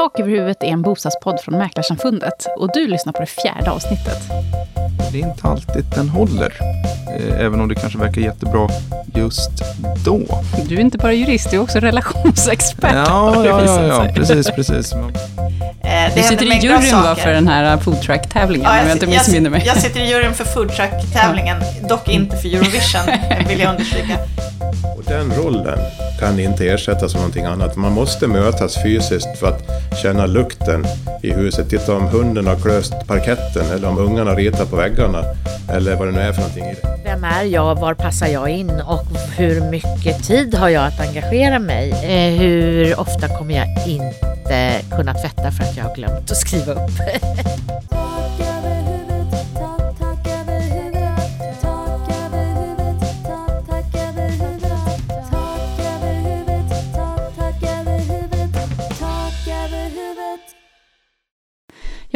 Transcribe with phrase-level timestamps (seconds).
[0.00, 4.18] Tak över huvudet är en bostadspodd från Mäklarsamfundet och du lyssnar på det fjärde avsnittet.
[5.12, 6.52] Det är inte alltid den håller.
[7.16, 8.68] Eh, Även om det kanske verkar jättebra
[9.14, 9.50] just
[10.04, 10.20] då.
[10.68, 12.92] Du är inte bara jurist, du är också relationsexpert.
[12.94, 14.92] Ja, det ja, ja, ja precis, precis.
[15.84, 19.06] Eh, Du sitter i juryn va, för den här foodtruck-tävlingen, Ja, om jag jag, inte
[19.06, 19.62] jag, missminner mig.
[19.66, 21.56] jag sitter i juryn för foodtruck-tävlingen,
[21.88, 23.00] dock inte för Eurovision,
[23.48, 24.18] vill jag understryka.
[24.96, 25.78] Och den rollen
[26.20, 27.76] kan inte ersättas av någonting annat.
[27.76, 29.62] Man måste mötas fysiskt för att
[30.02, 30.86] känna lukten
[31.22, 31.70] i huset.
[31.70, 35.24] Titta om hunden har klöst parketten eller om ungarna ritar på väggarna.
[35.68, 36.98] Eller vad det nu är för någonting i det.
[37.04, 37.80] Vem är jag?
[37.80, 38.70] Var passar jag in?
[38.70, 41.90] Och hur mycket tid har jag att engagera mig?
[41.90, 46.72] Eh, hur ofta kommer jag inte kunna tvätta för att jag har glömt att skriva
[46.72, 46.90] upp?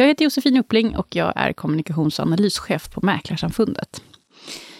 [0.05, 4.01] Jag heter Josefin Uppling och jag är kommunikations och analyschef på Mäklarsamfundet.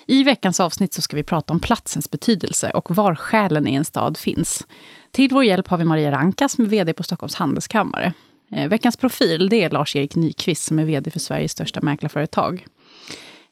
[0.08, 3.86] I veckans avsnitt så ska vi prata om platsens betydelse och var själen i en
[3.86, 4.68] stad finns.
[5.12, 8.14] Till vår hjälp har vi Maria Ranka som är VD på Stockholms Handelskammare.
[8.52, 12.66] Eh, veckans profil det är Lars-Erik Nyqvist som är VD för Sveriges största mäklarföretag.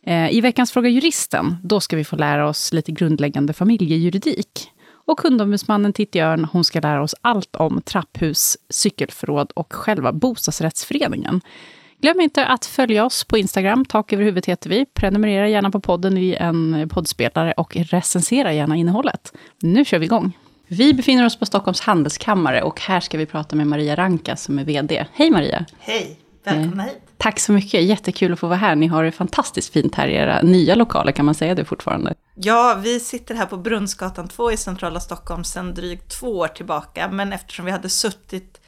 [0.06, 4.72] Eh, I veckans Fråga Juristen, då ska vi få lära oss lite grundläggande familjejuridik.
[5.06, 11.42] Och kundombudsmannen Titti Örn, hon ska lära oss allt om trapphus, cykelförråd och själva bostadsrättsföreningen.
[12.02, 14.86] Glöm inte att följa oss på Instagram, tak över huvudet heter vi.
[14.86, 19.34] Prenumerera gärna på podden i en poddspelare och recensera gärna innehållet.
[19.62, 20.38] Nu kör vi igång.
[20.68, 24.60] Vi befinner oss på Stockholms handelskammare och här ska vi prata med Maria Ranka som
[24.60, 25.06] är VD.
[25.14, 25.66] Hej Maria!
[25.80, 27.00] Hej, välkomna hit.
[27.18, 28.76] Tack så mycket, jättekul att få vara här.
[28.76, 32.14] Ni har det fantastiskt fint här i era nya lokaler, kan man säga det fortfarande?
[32.36, 37.10] Ja, vi sitter här på Brunnsgatan 2 i centrala Stockholm sedan drygt två år tillbaka,
[37.12, 38.62] men eftersom vi hade suttit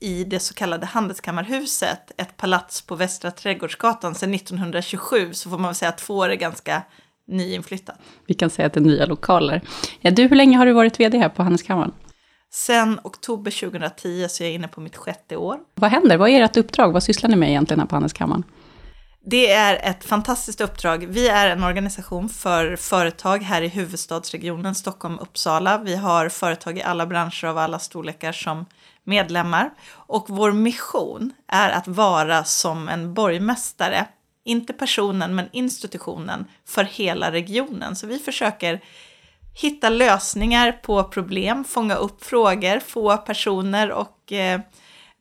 [0.00, 5.68] i det så kallade Handelskammarhuset, ett palats på Västra Trädgårdsgatan sedan 1927, så får man
[5.68, 6.82] väl säga att två år är ganska
[7.28, 7.98] nyinflyttat.
[8.26, 9.60] Vi kan säga att det är nya lokaler.
[10.00, 11.92] Ja, du, hur länge har du varit VD här på Handelskammaren?
[12.50, 15.58] Sen oktober 2010 så är jag inne på mitt sjätte år.
[15.74, 16.16] Vad händer?
[16.16, 16.92] Vad är ert uppdrag?
[16.92, 18.44] Vad sysslar ni med egentligen här på Handelskammaren?
[19.24, 21.06] Det är ett fantastiskt uppdrag.
[21.08, 25.78] Vi är en organisation för företag här i huvudstadsregionen Stockholm-Uppsala.
[25.78, 28.66] Vi har företag i alla branscher av alla storlekar som
[29.04, 29.70] medlemmar.
[29.92, 34.06] Och vår mission är att vara som en borgmästare,
[34.44, 37.96] inte personen men institutionen, för hela regionen.
[37.96, 38.80] Så vi försöker
[39.54, 44.60] hitta lösningar på problem, fånga upp frågor, få personer och eh,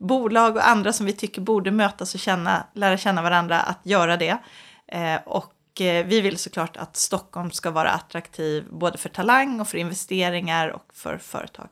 [0.02, 4.18] bolag och andra som vi tycker borde mötas och känna, lära känna varandra att göra
[4.18, 4.38] det.
[4.88, 9.68] Eh, och eh, vi vill såklart att Stockholm ska vara attraktiv både för talang och
[9.68, 11.68] för investeringar och för företag.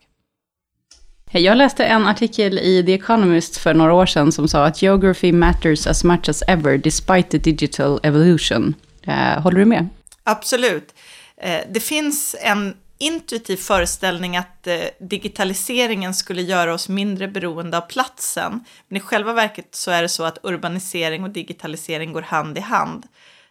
[1.32, 5.32] Jag läste en artikel i The Economist för några år sedan som sa att geography
[5.32, 8.74] matters as much as ever despite the digital evolution.
[9.04, 9.90] Eh, håller du med?
[10.24, 10.94] Absolut.
[11.38, 17.82] Eh, Det finns en intuitiv föreställning att eh, digitaliseringen skulle göra oss mindre beroende av
[17.82, 18.64] platsen.
[18.88, 22.62] Men i själva verket så är det så att urbanisering och digitalisering går hand i
[22.62, 23.08] hand.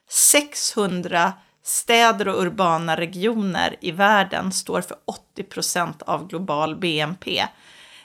[0.09, 1.33] 600
[1.63, 7.47] städer och urbana regioner i världen står för 80 procent av global BNP.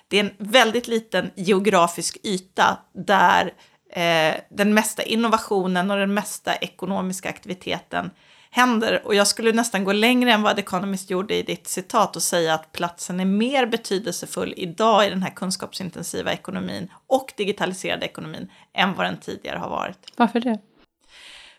[0.08, 3.54] Det är en väldigt liten geografisk yta där
[3.90, 8.12] eh, den mesta innovationen och den mesta ekonomiska aktiviteten
[8.54, 9.02] händer.
[9.06, 12.54] Och jag skulle nästan gå längre än vad Economist gjorde i ditt citat och säga
[12.54, 18.94] att platsen är mer betydelsefull idag i den här kunskapsintensiva ekonomin och digitaliserade ekonomin än
[18.94, 19.98] vad den tidigare har varit.
[20.16, 20.60] Varför det?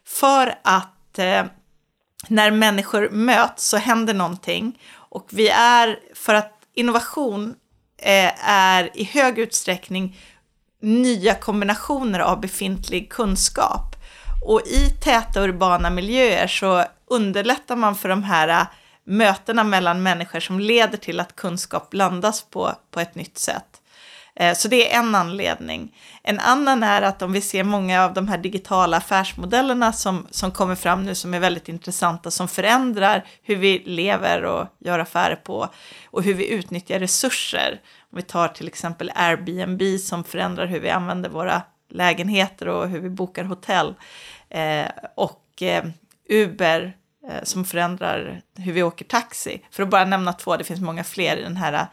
[0.05, 1.44] För att eh,
[2.28, 4.81] när människor möts så händer någonting.
[4.93, 7.55] Och vi är, för att innovation
[7.99, 10.16] eh, är i hög utsträckning
[10.81, 13.94] nya kombinationer av befintlig kunskap.
[14.44, 18.66] Och i täta urbana miljöer så underlättar man för de här äh,
[19.05, 23.81] mötena mellan människor som leder till att kunskap blandas på, på ett nytt sätt.
[24.37, 25.97] Eh, så det är en anledning.
[26.22, 30.50] En annan är att om vi ser många av de här digitala affärsmodellerna som, som
[30.50, 35.37] kommer fram nu som är väldigt intressanta, som förändrar hur vi lever och gör affärer
[35.37, 35.69] på
[36.06, 37.81] och hur vi utnyttjar resurser.
[38.12, 41.62] Om vi tar till exempel Airbnb som förändrar hur vi använder våra
[41.94, 43.94] lägenheter och hur vi bokar hotell.
[44.55, 45.85] Eh, och eh,
[46.29, 46.97] Uber
[47.29, 49.62] eh, som förändrar hur vi åker taxi.
[49.71, 51.87] För att bara nämna två, det finns många fler i den här eh,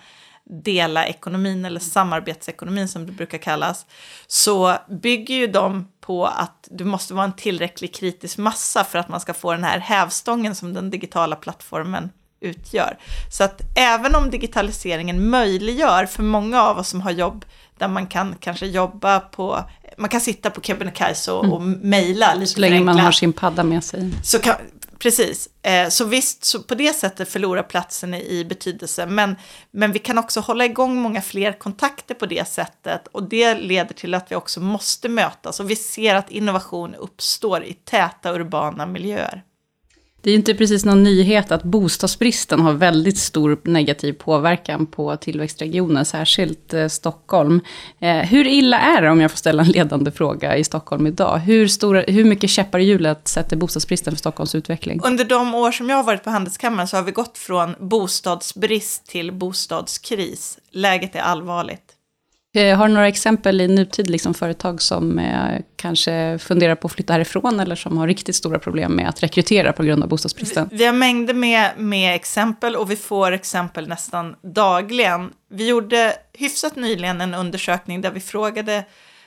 [0.44, 3.86] dela ekonomin eller samarbetsekonomin som det brukar kallas,
[4.28, 9.10] så bygger ju de på att du måste vara en tillräcklig kritisk massa för att
[9.10, 12.10] man ska få den här hävstången som den digitala plattformen
[12.40, 12.98] utgör.
[13.32, 17.46] Så att även om digitaliseringen möjliggör för många av oss som har jobb
[17.78, 19.64] där man kan kanske jobba på,
[20.02, 23.64] man kan sitta på Kebnekaise och, och mejla lite Så länge man har sin padda
[23.64, 24.12] med sig.
[24.24, 24.56] Så kan,
[25.00, 29.06] precis, eh, så visst, så på det sättet förlorar platsen i, i betydelse.
[29.06, 29.36] Men,
[29.72, 33.08] men vi kan också hålla igång många fler kontakter på det sättet.
[33.12, 35.60] Och det leder till att vi också måste mötas.
[35.60, 39.44] Och vi ser att innovation uppstår i täta urbana miljöer.
[40.22, 45.18] Det är ju inte precis någon nyhet att bostadsbristen har väldigt stor negativ påverkan på
[45.18, 47.62] tillväxtregioner, särskilt eh, Stockholm.
[48.00, 51.38] Eh, hur illa är det, om jag får ställa en ledande fråga, i Stockholm idag?
[51.38, 55.02] Hur, stora, hur mycket käppar i hjulet sätter bostadsbristen för Stockholms utveckling?
[55.04, 59.06] Under de år som jag har varit på Handelskammaren så har vi gått från bostadsbrist
[59.06, 60.60] till bostadskris.
[60.72, 61.98] Läget är allvarligt.
[62.54, 66.94] Eh, har du några exempel i nutid, liksom företag som eh, kanske funderar på att
[66.94, 70.70] flytta härifrån, eller som har riktigt stora problem med att rekrytera på grund av bostadsbristen?
[70.72, 75.34] Vi har mängder med, med exempel och vi får exempel nästan dagligen.
[75.50, 78.84] Vi gjorde hyfsat nyligen en undersökning där vi frågade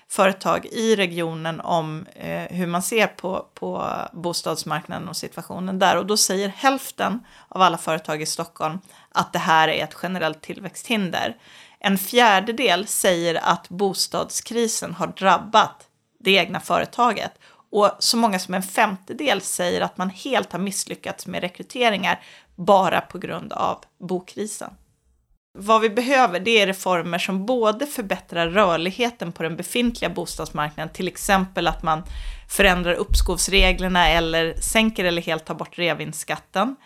[0.08, 5.96] företag i regionen om eh, hur man ser på, på bostadsmarknaden och situationen där.
[5.96, 8.78] Och då säger hälften av alla företag i Stockholm
[9.12, 11.36] att det här är ett generellt tillväxthinder.
[11.86, 15.86] En fjärdedel säger att bostadskrisen har drabbat
[16.20, 17.32] det egna företaget.
[17.70, 22.22] Och så många som en femtedel säger att man helt har misslyckats med rekryteringar
[22.56, 24.70] bara på grund av bokrisen.
[25.58, 31.08] Vad vi behöver det är reformer som både förbättrar rörligheten på den befintliga bostadsmarknaden, till
[31.08, 32.02] exempel att man
[32.50, 36.76] förändrar uppskovsreglerna eller sänker eller helt tar bort revinskatten,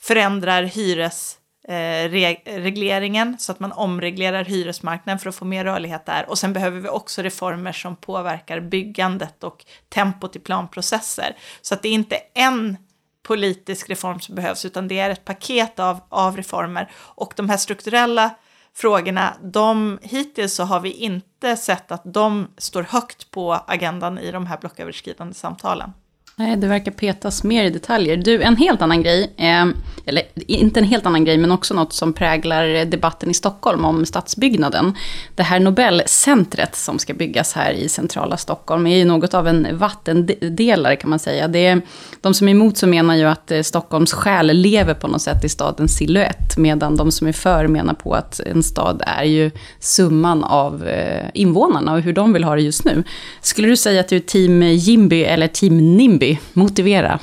[0.00, 2.08] förändrar hyres Eh,
[2.44, 6.30] regleringen så att man omreglerar hyresmarknaden för att få mer rörlighet där.
[6.30, 11.36] Och sen behöver vi också reformer som påverkar byggandet och tempot i planprocesser.
[11.62, 12.76] Så att det är inte en
[13.22, 16.90] politisk reform som behövs, utan det är ett paket av, av reformer.
[16.96, 18.34] Och de här strukturella
[18.74, 24.30] frågorna, de, hittills så har vi inte sett att de står högt på agendan i
[24.30, 25.92] de här blocköverskridande samtalen.
[26.38, 28.16] Nej, det verkar petas mer i detaljer.
[28.16, 29.66] Du, en helt annan grej, eh,
[30.06, 34.06] eller inte en helt annan grej, men också något som präglar debatten i Stockholm om
[34.06, 34.94] stadsbyggnaden.
[35.34, 39.78] Det här Nobelcentret som ska byggas här i centrala Stockholm är ju något av en
[39.78, 41.48] vattendelare kan man säga.
[41.48, 41.80] Det är,
[42.20, 45.44] de som är emot så menar ju att eh, Stockholms själ lever på något sätt
[45.44, 49.50] i stadens silhuett, medan de som är för menar på att en stad är ju
[49.80, 53.02] summan av eh, invånarna och hur de vill ha det just nu.
[53.40, 56.25] Skulle du säga att du är team Jimby eller team Nimby?
[56.52, 57.20] Motivera.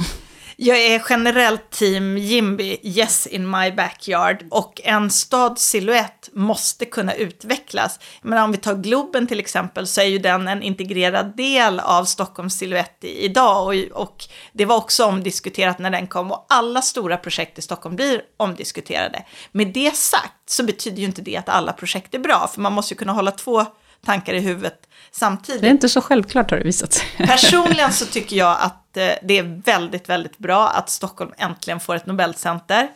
[0.56, 4.46] Jag är generellt team Jimby, yes in my backyard.
[4.52, 8.00] Och en stads silhuett måste kunna utvecklas.
[8.22, 12.06] Men om vi tar Globen till exempel så är ju den en integrerad del av
[12.06, 13.68] Stockholms silhuett idag.
[13.68, 16.32] Och, och det var också omdiskuterat när den kom.
[16.32, 19.24] Och alla stora projekt i Stockholm blir omdiskuterade.
[19.52, 22.50] Med det sagt så betyder ju inte det att alla projekt är bra.
[22.54, 23.66] För man måste ju kunna hålla två
[24.06, 24.80] tankar i huvudet
[25.12, 25.62] samtidigt.
[25.62, 27.06] Det är inte så självklart har det visat sig.
[27.18, 31.96] Personligen så tycker jag att eh, det är väldigt, väldigt bra att Stockholm äntligen får
[31.96, 32.88] ett Nobelcenter.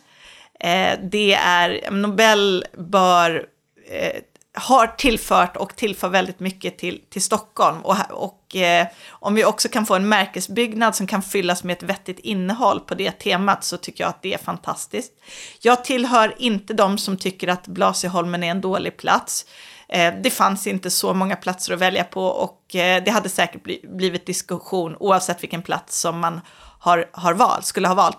[0.60, 3.46] Eh, det är, Nobel bör,
[3.90, 4.22] eh,
[4.54, 7.82] har tillfört och tillför väldigt mycket till, till Stockholm.
[7.82, 11.84] Och, och eh, om vi också kan få en märkesbyggnad som kan fyllas med ett
[11.84, 15.14] vettigt innehåll på det temat så tycker jag att det är fantastiskt.
[15.62, 19.46] Jag tillhör inte de som tycker att Blasieholmen är en dålig plats.
[19.90, 23.64] Eh, det fanns inte så många platser att välja på och eh, det hade säkert
[23.84, 26.42] blivit diskussion oavsett vilken plats som man
[26.80, 28.18] har, har valt, skulle ha valt.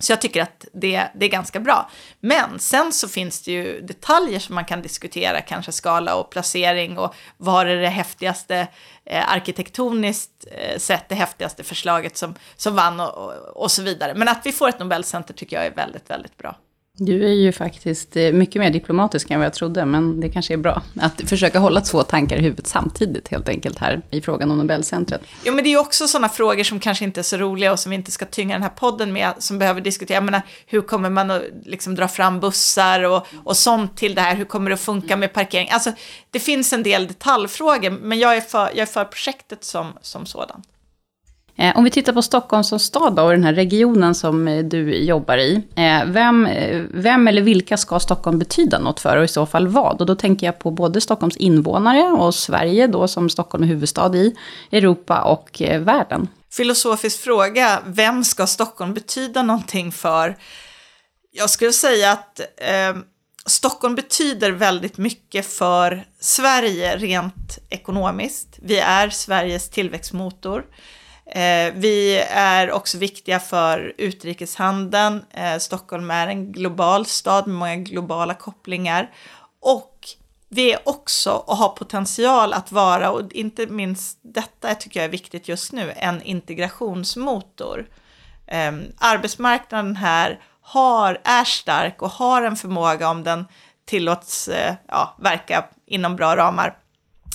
[0.00, 1.90] Så jag tycker att det, det är ganska bra.
[2.20, 6.98] Men sen så finns det ju detaljer som man kan diskutera, kanske skala och placering
[6.98, 8.68] och var är det häftigaste
[9.04, 14.14] eh, arkitektoniskt eh, sett, det häftigaste förslaget som, som vann och, och, och så vidare.
[14.14, 16.56] Men att vi får ett Nobelcenter tycker jag är väldigt, väldigt bra.
[17.02, 20.52] Du är ju faktiskt eh, mycket mer diplomatisk än vad jag trodde, men det kanske
[20.52, 24.50] är bra att försöka hålla två tankar i huvudet samtidigt helt enkelt här i frågan
[24.50, 25.20] om Nobelcentret.
[25.44, 27.78] Jo, men det är ju också sådana frågor som kanske inte är så roliga och
[27.78, 30.16] som vi inte ska tynga den här podden med, som behöver diskutera.
[30.16, 34.20] Jag menar, hur kommer man att liksom dra fram bussar och, och sånt till det
[34.20, 34.36] här?
[34.36, 35.68] Hur kommer det att funka med parkering?
[35.70, 35.92] Alltså,
[36.30, 40.26] det finns en del detaljfrågor, men jag är för, jag är för projektet som, som
[40.26, 40.66] sådant.
[41.60, 44.64] Eh, Om vi tittar på Stockholm som stad då, och den här regionen som eh,
[44.64, 45.62] du jobbar i.
[45.76, 49.68] eh, Vem, eh, vem eller vilka ska Stockholm betyda något för och i så fall
[49.68, 50.00] vad?
[50.00, 54.16] Och då tänker jag på både Stockholms invånare och Sverige då som Stockholm är huvudstad
[54.16, 54.36] i,
[54.72, 56.28] Europa och eh, världen.
[56.52, 60.36] Filosofisk fråga, vem ska Stockholm betyda någonting för?
[61.32, 63.02] Jag skulle säga att eh,
[63.46, 68.58] Stockholm betyder väldigt mycket för Sverige rent ekonomiskt.
[68.62, 70.64] Vi är Sveriges tillväxtmotor.
[71.32, 75.24] Eh, vi är också viktiga för utrikeshandeln.
[75.30, 79.10] Eh, Stockholm är en global stad med många globala kopplingar.
[79.60, 80.08] Och
[80.48, 85.10] vi är också och har potential att vara, och inte minst detta tycker jag är
[85.10, 87.86] viktigt just nu, en integrationsmotor.
[88.46, 93.46] Eh, arbetsmarknaden här har, är stark och har en förmåga om den
[93.84, 96.76] tillåts eh, ja, verka inom bra ramar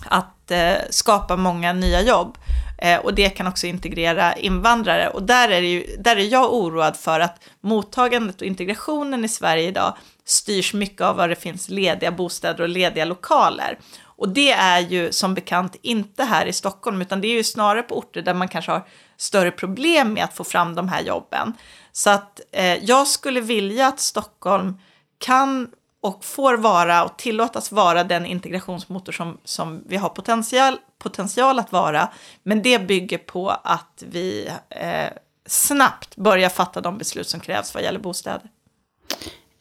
[0.06, 2.38] att eh, skapa många nya jobb.
[2.78, 5.10] Eh, och det kan också integrera invandrare.
[5.10, 9.30] Och där är, det ju, där är jag oroad för att mottagandet och integrationen i
[9.30, 13.80] Sverige idag styrs mycket av var det finns lediga bostäder och lediga lokaler.
[14.18, 17.84] Och det är ju som bekant inte här i Stockholm, utan det är ju snarare
[17.84, 21.54] på orter där man kanske har större problem med att få fram de här jobben.
[21.92, 24.80] Så att eh, jag skulle vilja att Stockholm
[25.18, 25.68] kan
[26.02, 30.78] och får vara och tillåtas vara den integrationsmotor som, som vi har potential,
[31.10, 32.10] potential att vara.
[32.44, 35.10] Men det bygger på att vi eh,
[35.46, 38.50] snabbt börjar fatta de beslut som krävs vad gäller bostäder.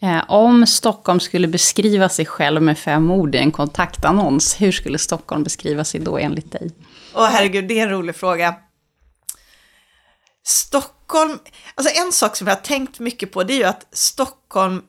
[0.02, 4.98] Eh, om Stockholm skulle beskriva sig själv med fem ord i en kontaktannons, hur skulle
[4.98, 6.70] Stockholm beskriva sig då enligt dig?
[7.14, 8.54] Åh herregud, det är en rolig fråga.
[10.46, 11.38] Stockholm,
[11.74, 14.82] alltså en sak som jag har tänkt mycket på det är ju att Stockholm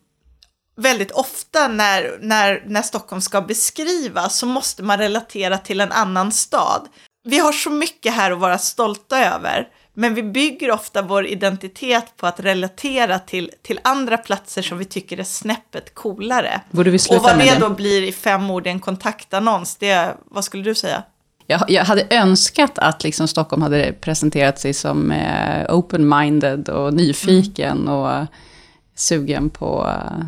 [0.76, 6.32] väldigt ofta när, när, när Stockholm ska beskrivas så måste man relatera till en annan
[6.32, 6.88] stad.
[7.24, 12.18] Vi har så mycket här att vara stolta över, men vi bygger ofta vår identitet
[12.18, 16.62] på att relatera till, till andra platser som vi tycker är snäppet coolare.
[16.72, 17.60] Borde vi sluta Och vad med det det?
[17.60, 21.04] då blir i fem ord i en kontaktannons, det, vad skulle du säga?
[21.48, 27.88] Jag, jag hade önskat att liksom Stockholm hade presenterat sig som eh, open-minded och nyfiken
[27.88, 28.26] och
[28.96, 29.88] sugen på...
[29.88, 30.26] Eh,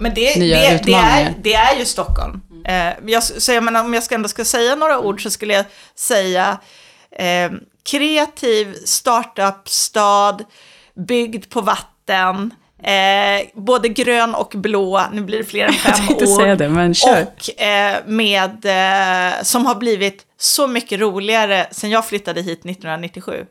[0.00, 2.40] Men det, nya det, det, är, det är ju Stockholm.
[2.64, 5.54] Eh, jag, så jag menar, om jag ska ändå ska säga några ord så skulle
[5.54, 5.64] jag
[5.94, 6.58] säga
[7.18, 7.50] eh,
[7.82, 10.44] kreativ startup-stad,
[10.94, 16.24] byggd på vatten, eh, både grön och blå, nu blir det fler än fem tänkte
[16.24, 16.40] ord.
[16.40, 17.22] säga det, men kör.
[17.22, 23.46] Och eh, med, eh, som har blivit så mycket roligare sen jag flyttade hit 1997.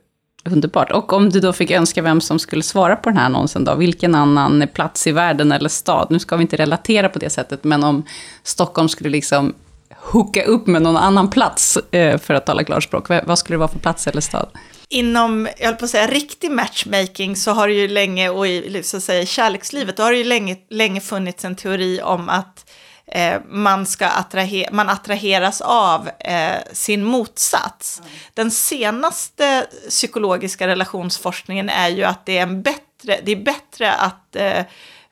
[0.46, 0.91] Underbart.
[0.91, 3.75] Och om du då fick önska vem som skulle svara på den här annonsen då,
[3.75, 7.63] vilken annan plats i världen eller stad, nu ska vi inte relatera på det sättet,
[7.63, 8.03] men om
[8.43, 9.53] Stockholm skulle liksom
[9.96, 13.60] hooka upp med någon annan plats, eh, för att tala klarspråk, vad vad skulle det
[13.60, 14.50] vara för plats eller stad?
[14.89, 18.84] inom, jag höll på att säga riktig matchmaking så har det ju länge, och i
[18.84, 22.72] så att säga, kärlekslivet, då har det ju länge, länge funnits en teori om att
[23.11, 28.01] eh, man, ska attraher, man attraheras av eh, sin motsats.
[28.33, 34.35] Den senaste psykologiska relationsforskningen är ju att det är, en bättre, det är bättre att
[34.35, 34.63] eh,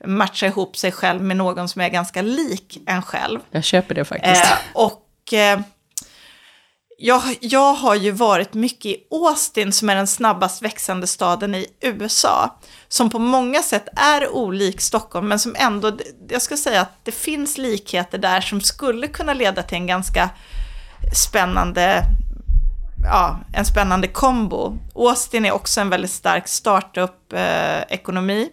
[0.05, 3.39] matcha ihop sig själv med någon som är ganska lik en själv.
[3.51, 4.43] Jag köper det faktiskt.
[4.43, 5.59] Eh, och eh,
[6.99, 11.67] jag, jag har ju varit mycket i Austin som är den snabbast växande staden i
[11.81, 12.59] USA.
[12.87, 15.97] Som på många sätt är olik Stockholm men som ändå,
[16.29, 20.29] jag ska säga att det finns likheter där som skulle kunna leda till en ganska
[21.13, 22.03] spännande
[23.03, 24.77] ja, en spännande kombo.
[24.95, 28.41] Austin är också en väldigt stark startup-ekonomi.
[28.41, 28.47] Eh,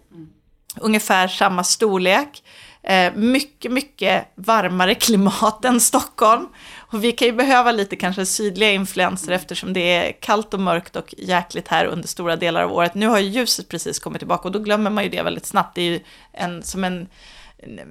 [0.81, 2.43] Ungefär samma storlek.
[2.83, 6.49] Eh, mycket, mycket varmare klimat än Stockholm.
[6.95, 10.97] Och vi kan ju behöva lite kanske sydliga influenser eftersom det är kallt och mörkt
[10.97, 12.95] och jäkligt här under stora delar av året.
[12.95, 15.75] Nu har ju ljuset precis kommit tillbaka och då glömmer man ju det väldigt snabbt.
[15.75, 16.01] Det är ju
[16.33, 17.07] en, som en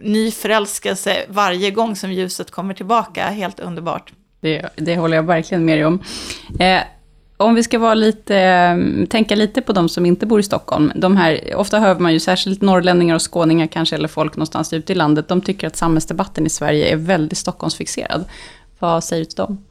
[0.02, 3.26] ny förälskelse varje gång som ljuset kommer tillbaka.
[3.26, 4.14] Helt underbart.
[4.42, 6.04] Det, det håller jag verkligen med dig om.
[6.60, 6.82] Eh,
[7.38, 10.92] om vi ska vara lite, eh, tänka lite på de som inte bor i Stockholm.
[10.96, 14.94] De här, ofta hör man ju särskilt norrlänningar och skåningar kanske, eller folk någonstans ute
[14.94, 18.26] i landet, de tycker att samhällsdebatten i Sverige är väldigt Stockholmsfixerad.
[18.84, 19.66] Vad säger du till dem?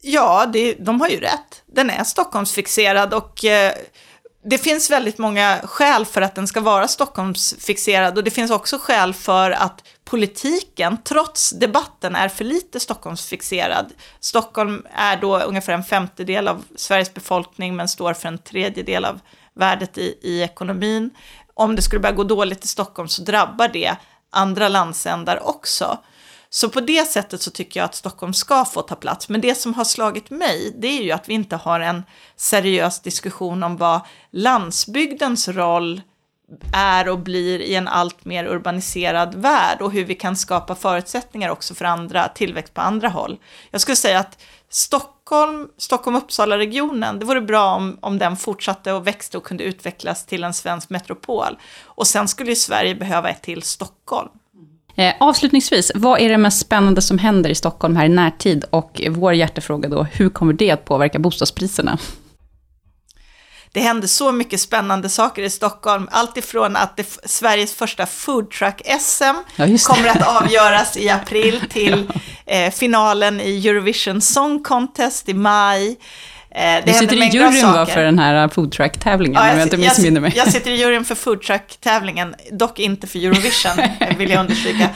[0.00, 1.62] Ja, det, de har ju rätt.
[1.66, 3.72] Den är Stockholmsfixerad och eh,
[4.44, 8.78] det finns väldigt många skäl för att den ska vara Stockholmsfixerad och det finns också
[8.78, 13.92] skäl för att politiken, trots debatten, är för lite Stockholmsfixerad.
[14.20, 19.20] Stockholm är då ungefär en femtedel av Sveriges befolkning men står för en tredjedel av
[19.54, 21.10] värdet i, i ekonomin.
[21.54, 23.96] Om det skulle börja gå dåligt i Stockholm så drabbar det
[24.30, 25.98] andra landsändar också.
[26.54, 29.28] Så på det sättet så tycker jag att Stockholm ska få ta plats.
[29.28, 32.02] Men det som har slagit mig, det är ju att vi inte har en
[32.36, 36.02] seriös diskussion om vad landsbygdens roll
[36.74, 41.50] är och blir i en allt mer urbaniserad värld och hur vi kan skapa förutsättningar
[41.50, 43.38] också för andra, tillväxt på andra håll.
[43.70, 49.38] Jag skulle säga att Stockholm, Stockholm-Uppsala-regionen, det vore bra om, om den fortsatte och växte
[49.38, 51.58] och kunde utvecklas till en svensk metropol.
[51.84, 54.30] Och sen skulle ju Sverige behöva ett till Stockholm.
[54.96, 58.64] Eh, avslutningsvis, vad är det mest spännande som händer i Stockholm här i närtid?
[58.70, 61.98] Och vår hjärtefråga då, hur kommer det att påverka bostadspriserna?
[63.72, 66.08] Det händer så mycket spännande saker i Stockholm.
[66.10, 72.10] Allt ifrån att det, Sveriges första foodtruck-SM Ja, kommer att avgöras i april till
[72.46, 75.98] eh, finalen i Eurovision Song Contest i maj.
[76.54, 77.92] Eh, det Du sitter i juryn va, saker.
[77.94, 80.32] för den här foodtruck-tävlingen, om jag inte jag, missminner mig.
[80.36, 83.72] jag sitter i juryn för foodtruck-tävlingen, dock inte för Eurovision,
[84.18, 84.88] vill jag understryka.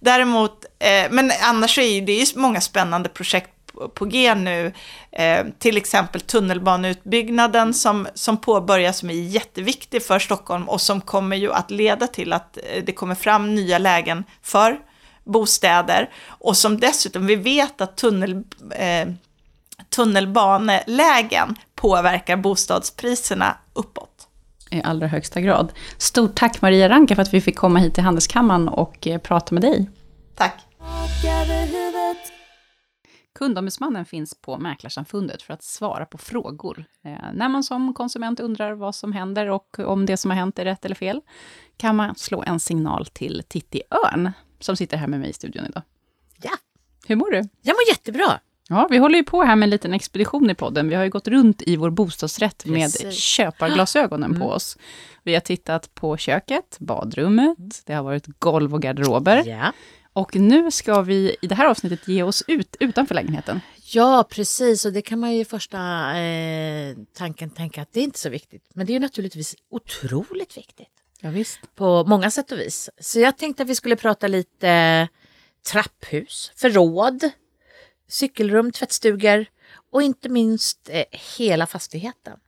[0.00, 4.72] Däremot, eh, men annars är det ju många spännande projekt på- på G nu.
[5.12, 11.36] Eh, till exempel tunnelbaneutbyggnaden som, som påbörjas, som är jätteviktig för Stockholm och som kommer
[11.36, 14.76] ju att leda till att eh, det kommer fram nya lägen för
[15.24, 16.10] bostäder.
[16.28, 18.32] Och som dessutom, vi vet att tunnel,
[18.78, 19.08] eh,
[19.96, 24.28] tunnelbanelägen påverkar bostadspriserna uppåt.
[24.70, 25.72] I allra högsta grad.
[25.98, 29.54] Stort tack Maria Ranka för att vi fick komma hit till Handelskammaren och eh, prata
[29.54, 29.90] med dig.
[30.34, 30.62] Tack!
[33.34, 36.84] Kundombudsmannen finns på Mäklarsamfundet för att svara på frågor.
[37.04, 40.58] Eh, när man som konsument undrar vad som händer och om det som har hänt
[40.58, 41.20] är rätt eller fel,
[41.76, 45.66] kan man slå en signal till Titti Örn, som sitter här med mig i studion
[45.66, 45.82] idag.
[46.42, 46.50] Ja.
[47.06, 47.36] Hur mår du?
[47.62, 48.40] Jag mår jättebra.
[48.68, 50.88] Ja, vi håller ju på här med en liten expedition i podden.
[50.88, 53.14] Vi har ju gått runt i vår bostadsrätt med Precis.
[53.20, 54.78] köparglasögonen på oss.
[55.22, 59.42] Vi har tittat på köket, badrummet, det har varit golv och garderober.
[59.46, 59.72] Ja.
[60.12, 63.60] Och nu ska vi i det här avsnittet ge oss ut utanför lägenheten.
[63.92, 64.84] ja, precis.
[64.84, 65.78] Och det kan man ju i första
[66.18, 68.62] eh, tanken tänka att det är inte så viktigt.
[68.74, 70.88] Men det är ju naturligtvis otroligt viktigt.
[71.20, 71.58] Ja, visst.
[71.74, 72.90] på många sätt och vis.
[73.00, 75.08] Så jag tänkte att vi skulle prata lite
[75.72, 77.30] trapphus, förråd,
[78.08, 79.46] cykelrum, tvättstugor
[79.92, 81.04] och inte minst eh,
[81.38, 82.38] hela fastigheten.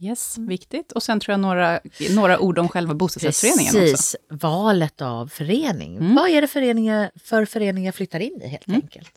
[0.00, 0.92] Yes, viktigt.
[0.92, 1.80] Och sen tror jag några,
[2.10, 3.80] några ord om själva bostadsrättsföreningen också.
[3.80, 5.96] Precis, valet av förening.
[5.96, 6.14] Mm.
[6.14, 8.80] Vad är det föreningar, för föreningar flyttar in i helt Mm.
[8.82, 9.12] enkelt?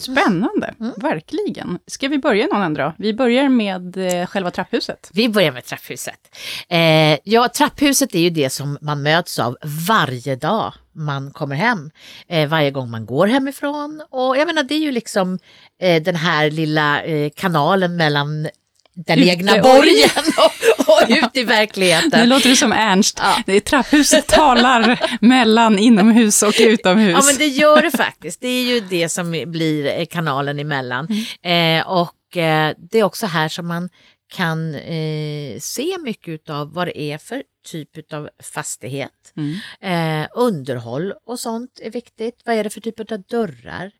[0.00, 1.78] Spännande, verkligen.
[1.86, 2.92] Ska vi börja någon ändå?
[2.98, 5.10] Vi börjar med eh, själva trapphuset.
[5.12, 6.36] Vi börjar med trapphuset.
[6.68, 9.56] Eh, ja, trapphuset är ju det som man möts av
[9.88, 11.90] varje dag man kommer hem.
[12.28, 14.02] Eh, varje gång man går hemifrån.
[14.10, 15.38] Och jag menar, det är ju liksom
[15.80, 18.48] eh, den här lilla eh, kanalen mellan
[18.94, 22.28] den Ute egna borgen och, och ut i Nu verkligheten.
[22.28, 23.18] låter du som Ernst.
[23.22, 23.42] Ja.
[23.46, 27.16] Det är trapphuset talar mellan inomhus och utomhus.
[27.18, 28.40] Ja men det gör det faktiskt.
[28.40, 31.08] Det är ju det som blir kanalen emellan.
[31.44, 33.88] Eh, och eh, det är också här som man
[34.30, 39.32] kan eh, se mycket av vad det är för typ av fastighet.
[39.36, 40.22] Mm.
[40.22, 42.40] Eh, underhåll och sånt är viktigt.
[42.44, 43.90] Vad är det för typ av dörrar?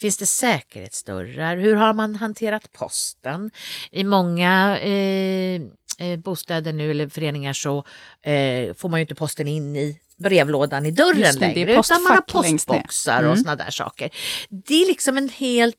[0.00, 1.56] Finns det säkerhetsdörrar?
[1.56, 3.50] Hur har man hanterat posten?
[3.90, 5.60] I många eh,
[5.98, 7.78] eh, bostäder nu eller föreningar så
[8.22, 12.02] eh, får man ju inte posten in i brevlådan i dörren Just det, längre utan
[12.02, 13.30] man har postboxar Mm.
[13.30, 14.10] och såna där saker.
[14.48, 15.76] Det är liksom en helt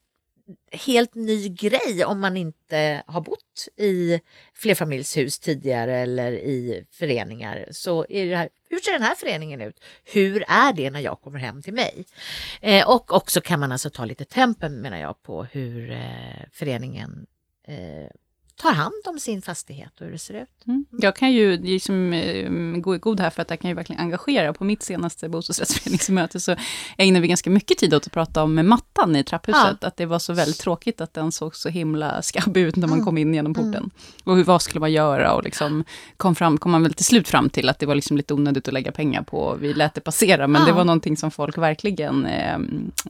[0.72, 4.20] helt ny grej om man inte har bott i
[4.54, 7.68] flerfamiljshus tidigare eller i föreningar.
[7.72, 9.84] Så är det här, hur ser den här föreningen ut?
[10.04, 12.06] Hur är det när jag kommer hem till mig?
[12.62, 17.26] Eh, och också kan man alltså ta lite tempen menar jag på hur eh, föreningen
[17.68, 18.10] eh,
[18.62, 20.68] tar hand om sin fastighet och hur det ser ut.
[20.68, 20.86] Mm.
[20.92, 22.50] Jag kan ju liksom, eh,
[22.82, 24.54] gå i god här för att jag kan ju verkligen engagera.
[24.54, 26.56] På mitt senaste bostadsrättsföreningsmöte så
[26.98, 29.84] ägnade vi ganska mycket tid åt att prata om mattan i trapphuset.
[29.84, 33.06] Att det var så väldigt tråkigt att den såg så himla skabbig ut när man
[33.06, 33.92] kom in genom porten.
[34.24, 35.34] Och hur, vad skulle man göra?
[35.34, 35.84] Och liksom
[36.18, 38.68] kom, fram, kom man väl till slut fram till att det var liksom lite onödigt
[38.68, 39.58] att lägga pengar på.
[39.60, 40.76] Vi lät det passera, men det Ja.
[40.76, 42.56] var någonting som folk verkligen eh,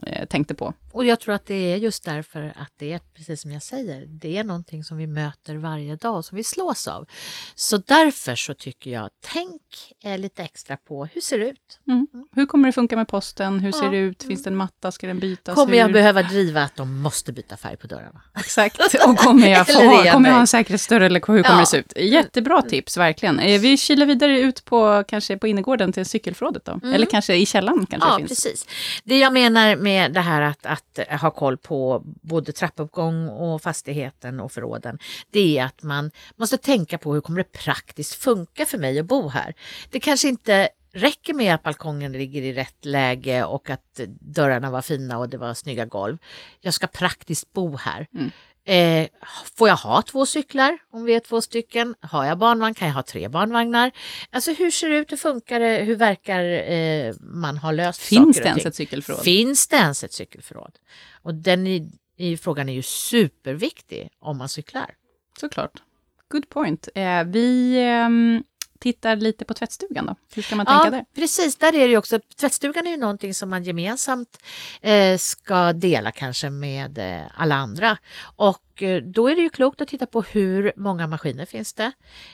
[0.06, 0.74] eh, tänkte på.
[0.92, 4.06] Och jag tror att det är just därför att det är precis som jag säger,
[4.06, 7.06] det är någonting som vi möter varje dag som vi slås av.
[7.54, 9.62] Så därför så tycker jag, tänk
[10.04, 11.80] eh, lite extra på hur ser det ut?
[11.88, 12.06] Mm.
[12.34, 13.60] Hur kommer det funka med posten?
[13.60, 13.90] Hur ser Ja.
[13.90, 14.22] det ut?
[14.22, 14.92] Finns det en matta?
[14.92, 15.54] Ska den bytas?
[15.54, 15.78] Kommer Hur?
[15.78, 18.22] jag behöva driva att de måste byta färg på dörrarna?
[18.38, 18.80] Exakt.
[19.08, 19.72] Och kommer jag, få
[20.12, 21.60] kommer jag ha en säkerhetsdörr eller hur kommer Ja.
[21.60, 21.92] det se ut?
[21.96, 23.38] Jättebra tips, verkligen.
[23.38, 26.80] Eh, Vi kilar vidare ut på, kanske på innergården till cykelförrådet då.
[26.94, 28.44] Eller kanske i källaren kanske Ja, det finns.
[28.44, 28.66] precis.
[29.04, 34.40] Det jag menar med det här att, att ha koll på både trappuppgång och fastigheten
[34.40, 34.98] och förråden,
[35.30, 39.06] det är att man måste tänka på hur kommer det praktiskt funka för mig att
[39.06, 39.54] bo här.
[39.90, 44.82] Det kanske inte räcker med att balkongen ligger i rätt läge och att dörrarna var
[44.82, 46.18] fina och det var snygga golv.
[46.60, 48.06] Jag ska praktiskt bo här.
[48.14, 48.30] Mm.
[48.64, 49.08] Eh,
[49.56, 51.94] får jag ha två cyklar om vi är två stycken?
[52.00, 53.90] Har jag barnvagn kan jag ha tre barnvagnar?
[54.30, 58.36] Alltså hur ser det ut, hur funkar det, hur verkar eh, man ha löst Finns
[58.36, 59.22] saker det ens ett cykelförråd?
[59.22, 60.78] Finns det ens ett cykelförråd?
[61.22, 64.94] Och den i, i frågan är ju superviktig om man cyklar.
[65.40, 65.82] Såklart.
[66.28, 66.88] Good point.
[66.94, 68.44] Eh, vi ehm,
[68.78, 70.16] tittar lite på tvättstugan då?
[70.34, 71.04] Hur ska man tänka Ja, där?
[71.14, 71.56] precis.
[71.56, 74.38] Där är det också, tvättstugan är ju någonting som man gemensamt
[74.80, 77.98] eh, ska dela kanske med eh, alla andra.
[78.36, 81.92] Och eh, då är det ju klokt att titta på hur många maskiner finns det?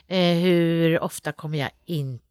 [0.09, 2.25] Eh, hur ofta kommer jag inte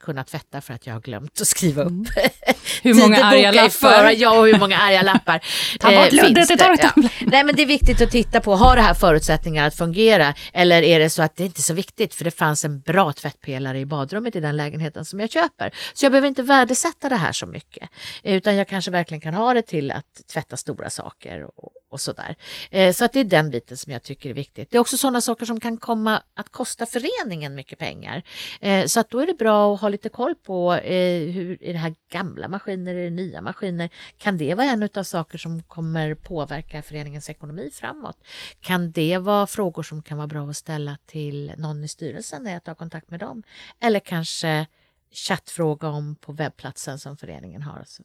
[0.00, 1.90] kunna tvätta för att jag har glömt att skriva upp.
[1.90, 2.06] Mm.
[2.82, 4.10] Hur många arga lappar?
[4.10, 5.40] Ja, och hur många arga lappar.
[5.78, 6.64] Ta bort eh, luddet finns i det?
[6.64, 7.10] torktumlaren.
[7.20, 7.26] Ja.
[7.30, 10.34] Nej, men det är viktigt att titta på, har det här förutsättningar att fungera?
[10.52, 13.12] Eller är det så att det inte är så viktigt för det fanns en bra
[13.12, 15.74] tvättpelare i badrummet i den lägenheten som jag köper.
[15.94, 17.88] Så jag behöver inte värdesätta det här så mycket.
[18.22, 22.36] Utan jag kanske verkligen kan ha det till att tvätta stora saker och, och sådär.
[22.70, 24.70] Eh, så att det är den biten som jag tycker är viktigt.
[24.70, 28.22] Det är också sådana saker som kan komma att kosta föreningen mycket pengar.
[28.60, 31.72] Eh, så att då är det bra att ha lite koll på eh, hur är
[31.72, 33.90] det här gamla maskiner, är det nya maskiner?
[34.18, 38.18] Kan det vara en av saker som kommer påverka föreningens ekonomi framåt?
[38.60, 42.52] Kan det vara frågor som kan vara bra att ställa till någon i styrelsen när
[42.52, 43.42] jag tar kontakt med dem?
[43.80, 44.66] Eller kanske
[45.14, 47.84] chattfråga om på webbplatsen som föreningen har.
[47.86, 48.02] Så.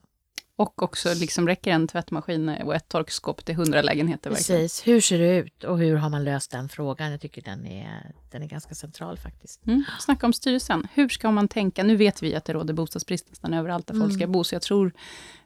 [0.60, 4.62] Och också liksom räcker en tvättmaskin och ett torkskåp till 100 lägenheter verkligen?
[4.62, 7.12] Precis, hur ser det ut och hur har man löst den frågan?
[7.12, 9.68] Jag tycker den är, den är ganska central faktiskt.
[9.68, 9.84] Mm.
[10.00, 10.88] Snacka om styrelsen.
[10.94, 11.84] Hur ska man tänka?
[11.84, 14.62] Nu vet vi att det råder bostadsbrist nästan överallt där folk ska bo, så jag
[14.62, 14.92] tror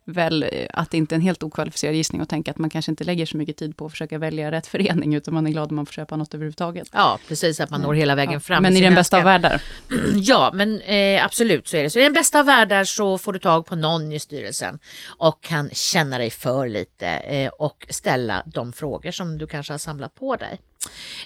[0.06, 2.92] väl eh, att det inte är en helt okvalificerad gissning att tänka att man kanske
[2.92, 5.70] inte lägger så mycket tid på att försöka välja rätt förening, utan man är glad
[5.70, 6.89] om man får köpa något överhuvudtaget.
[6.94, 8.39] Ja, precis, att man når hela vägen Ja.
[8.39, 8.63] fram.
[8.63, 9.62] Men i den bästa av världar.
[10.16, 11.89] Ja, men eh, absolut så är det.
[11.89, 14.80] Så i den bästa av världar så får du tag på någon i styrelsen
[15.18, 19.78] och kan känna dig för lite eh, och ställa de frågor som du kanske har
[19.78, 20.60] samlat på dig.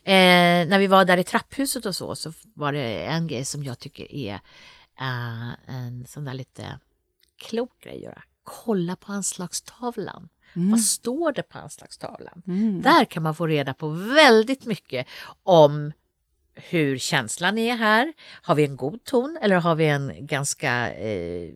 [0.04, 3.64] Eh, när vi var där i trapphuset och så, så var det en grej som
[3.64, 4.34] jag tycker är
[5.00, 6.80] eh, en sån där lite
[7.50, 8.22] klok grej att göra.
[8.48, 10.30] Kolla på anslagstavlan.
[10.54, 12.42] Vad står det på anslagstavlan?
[12.48, 12.82] Mm.
[12.82, 15.08] Där kan man få reda på väldigt mycket
[15.44, 15.92] om
[16.70, 18.14] hur känslan är här.
[18.42, 21.50] Har vi en god ton eller har vi en ganska eh,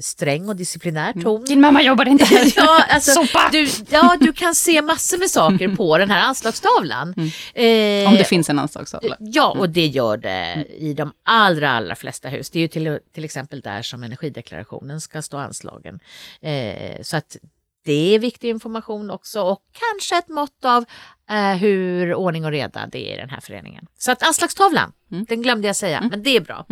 [0.00, 1.44] sträng och disciplinär ton?
[1.44, 2.52] Din mamma jobbar inte här.
[2.56, 7.14] Ja, alltså, du, ja, du kan se massor med saker på den här anslagstavlan.
[7.54, 9.16] Eh, Om det finns en anslagstavla.
[9.18, 12.50] Ja, och det gör det i de allra, allra flesta hus.
[12.50, 16.00] Det är ju till, till exempel där som energideklarationen ska stå anslagen.
[16.40, 17.36] Eh, så att
[17.84, 20.84] det är viktig information också och kanske ett mått av
[21.30, 23.86] eh, hur ordning och reda det är i den här föreningen.
[23.98, 26.66] Så att anslagstavlan, den glömde jag säga, men det är bra.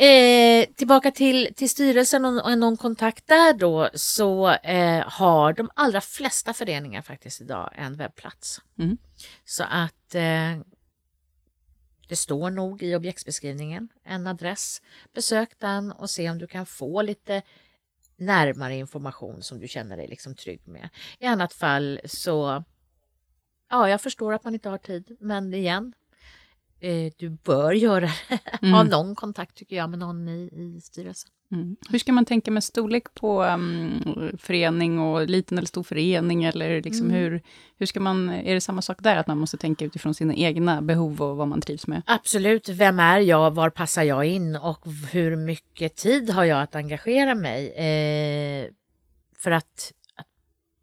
[0.00, 5.70] Eh, tillbaka till, till styrelsen och, och någon kontakt där då så eh, har de
[5.74, 8.60] allra flesta föreningar faktiskt idag en webbplats.
[8.78, 8.98] Mm.
[9.44, 10.58] Så att eh,
[12.08, 14.82] det står nog i objektsbeskrivningen en adress.
[15.14, 17.42] Besök den och se om du kan få lite
[18.16, 20.88] närmare information som du känner dig liksom trygg med.
[21.18, 22.64] I annat fall så,
[23.70, 25.92] ja, jag förstår att man inte har tid, men igen,
[26.80, 28.08] eh, du bör göra
[28.60, 28.66] det.
[28.66, 31.30] ha någon kontakt tycker jag med någon i, i styrelsen.
[31.52, 31.76] Mm.
[31.90, 36.44] Hur ska man tänka med storlek på um, förening och liten eller stor förening?
[36.44, 37.42] Eller liksom hur,
[37.78, 40.82] hur ska man, är det samma sak där, att man måste tänka utifrån sina egna
[40.82, 42.02] behov och vad man trivs med?
[42.06, 46.74] Absolut, vem är jag, var passar jag in och hur mycket tid har jag att
[46.74, 47.68] engagera mig?
[47.68, 48.70] Eh,
[49.36, 50.26] för att, att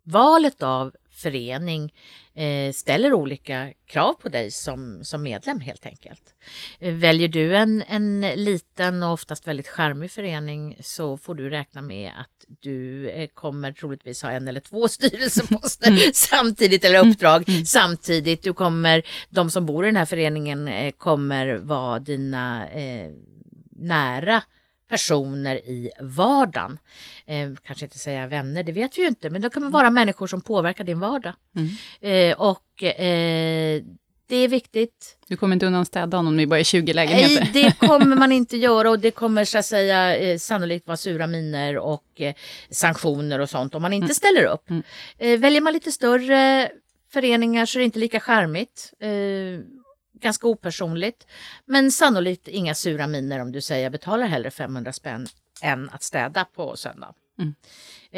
[0.04, 1.94] valet av förening
[2.36, 6.22] eh, ställer olika krav på dig som, som medlem helt enkelt.
[6.80, 11.82] Eh, väljer du en, en liten och oftast väldigt charmig förening så får du räkna
[11.82, 18.44] med att du eh, kommer troligtvis ha en eller två styrelseposter samtidigt eller uppdrag samtidigt.
[18.44, 23.12] Du kommer, de som bor i den här föreningen eh, kommer vara dina eh,
[23.76, 24.44] nära
[24.96, 26.78] personer i vardagen.
[27.26, 30.28] Eh, kanske inte säga vänner, det vet vi ju inte, men det kommer vara människor
[30.28, 31.34] som påverkar din vardag.
[32.02, 33.84] Eh, och eh,
[34.28, 35.18] det är viktigt.
[35.28, 37.50] Du kommer inte undan städa om det bara är 20 lägenheter?
[37.54, 40.98] Nej, det kommer man inte göra och det kommer så att säga eh, sannolikt vara
[40.98, 42.34] sura miner och eh,
[42.70, 44.70] sanktioner och sånt om man inte ställer upp.
[45.18, 46.70] Eh, väljer man lite större
[47.14, 48.94] föreningar så är det inte lika charmigt.
[50.26, 51.28] Ganska opersonligt.
[51.66, 55.28] Men sannolikt inga sura miner om du säger jag betalar hellre 500 spänn
[55.62, 57.14] än att städa på söndag.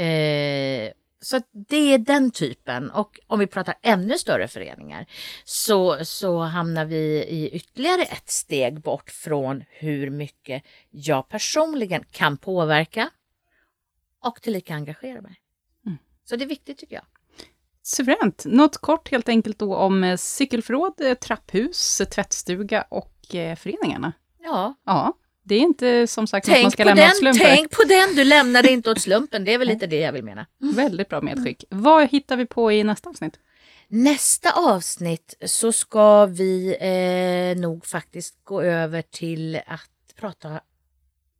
[0.01, 0.91] Eh,
[1.21, 2.91] så det är den typen.
[2.91, 5.05] Och om vi pratar ännu större föreningar
[5.43, 12.37] så, så hamnar vi i ytterligare ett steg bort från hur mycket jag personligen kan
[12.37, 13.09] påverka
[14.23, 15.35] och tillika engagera mig.
[16.23, 17.05] Så det är viktigt tycker jag.
[17.87, 18.45] Suveränt.
[18.45, 24.13] Något kort helt enkelt då om eh, cykelförråd, eh, trapphus, tvättstuga och eh, föreningarna.
[24.39, 27.41] Ja, Ja, det är inte som sagt något man tänk ska lämna den, åt slumpen.
[27.45, 29.43] tänk på den, du lämnar det inte åt slumpen.
[29.45, 30.45] Det är väl lite det jag vill mena.
[30.57, 31.63] Väldigt bra medskick.
[31.69, 33.39] Vad hittar vi på i nästa avsnitt?
[33.87, 36.77] Nästa avsnitt så ska vi
[37.55, 40.61] eh, nog faktiskt gå över till att prata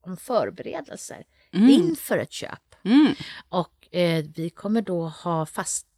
[0.01, 1.69] om förberedelser Mm.
[1.69, 2.75] inför ett köp.
[2.86, 3.07] Mm.
[3.49, 5.45] Och eh, vi kommer då ha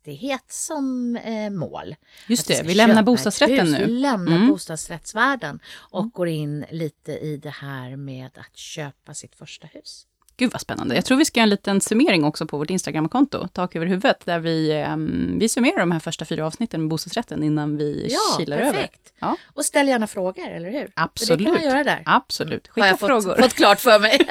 [0.09, 1.95] fastighet som eh, mål.
[2.27, 3.75] Just det, vi lämnar bostadsrätten hus.
[3.79, 3.87] Vi nu.
[3.87, 4.47] lämnar Mm.
[4.49, 5.59] bostadsrättsvärlden
[5.91, 10.05] och går in lite i det här med att köpa sitt första hus.
[10.37, 10.95] Gud vad spännande.
[10.95, 14.25] Jag tror vi ska göra en liten summering också på vårt Instagramkonto, Tak över huvudet,
[14.25, 18.37] där vi, ehm, vi summerar de här första fyra avsnitten med bostadsrätten innan vi Ja,
[18.39, 18.71] kilar över.
[18.73, 19.13] perfekt.
[19.19, 19.35] Ja.
[19.53, 20.91] Och ställ gärna frågor, eller hur?
[20.95, 21.39] Absolut.
[21.39, 22.03] Det kan man göra där.
[22.05, 22.67] Absolut.
[22.67, 23.41] Har Skicka jag fått, frågor.
[23.41, 24.27] fått klart för mig.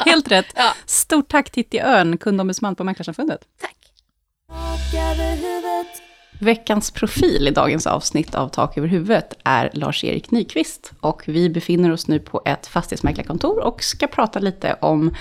[0.04, 0.46] Helt rätt.
[0.54, 0.74] Ja.
[0.86, 3.40] Stort tack Titti Örn, kundombudsman på Mäklarsamfundet.
[3.60, 3.76] Tack.
[6.40, 10.92] Veckans profil i dagens avsnitt av Tak över huvudet är Lars-Erik Nyqvist.
[11.00, 15.14] Och vi befinner oss nu på ett fastighetsmäklarkontor och ska prata lite om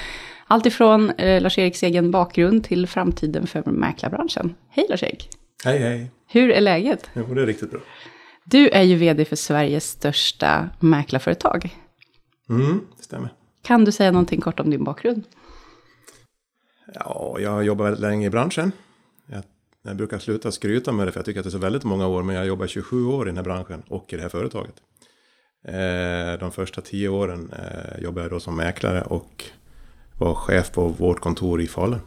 [0.47, 4.55] allt ifrån eh, Lars-Eriks egen bakgrund till framtiden för mäklarbranschen.
[4.69, 5.29] Hej Lars-Erik!
[5.63, 6.11] Hej hej!
[6.27, 7.09] Hur är läget?
[7.13, 7.79] Jo, det är riktigt bra.
[8.43, 11.75] Du är ju vd för Sveriges största mäklarföretag.
[12.49, 13.33] Mm, det stämmer.
[13.61, 15.23] Kan du säga någonting kort om din bakgrund?
[16.93, 18.71] Ja, jag har jobbat väldigt länge i branschen.
[19.83, 22.07] Jag, brukar sluta skryta med det för jag tycker att det är så väldigt många
[22.07, 22.23] år.
[22.23, 24.75] Men jag har jobbat 27 år i den här branschen och i det här företaget.
[25.63, 29.43] Eh, de första tio åren eh, jobbade jag då som mäklare och
[30.17, 32.01] var chef på vårt kontor i Falun.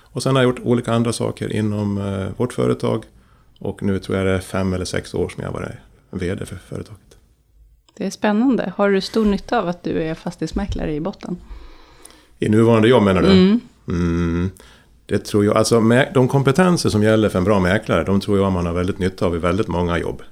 [0.00, 3.04] Och sen har jag gjort olika andra saker inom eh, vårt företag.
[3.58, 5.76] Och nu tror jag det är fem eller sex år som jag har varit
[6.10, 7.18] vd för företaget.
[7.94, 8.72] Det är spännande.
[8.76, 11.36] Har du stor nytta av att du är fastighetsmäklare i botten?
[12.38, 13.32] I nuvarande jobb menar du?
[13.32, 13.60] Mm.
[13.88, 14.50] Mm,
[15.08, 15.56] det tror jag.
[15.56, 15.80] Alltså
[16.14, 19.26] de kompetenser som gäller för en bra mäklare, de tror jag man har väldigt nytta
[19.26, 20.22] av i väldigt många jobb.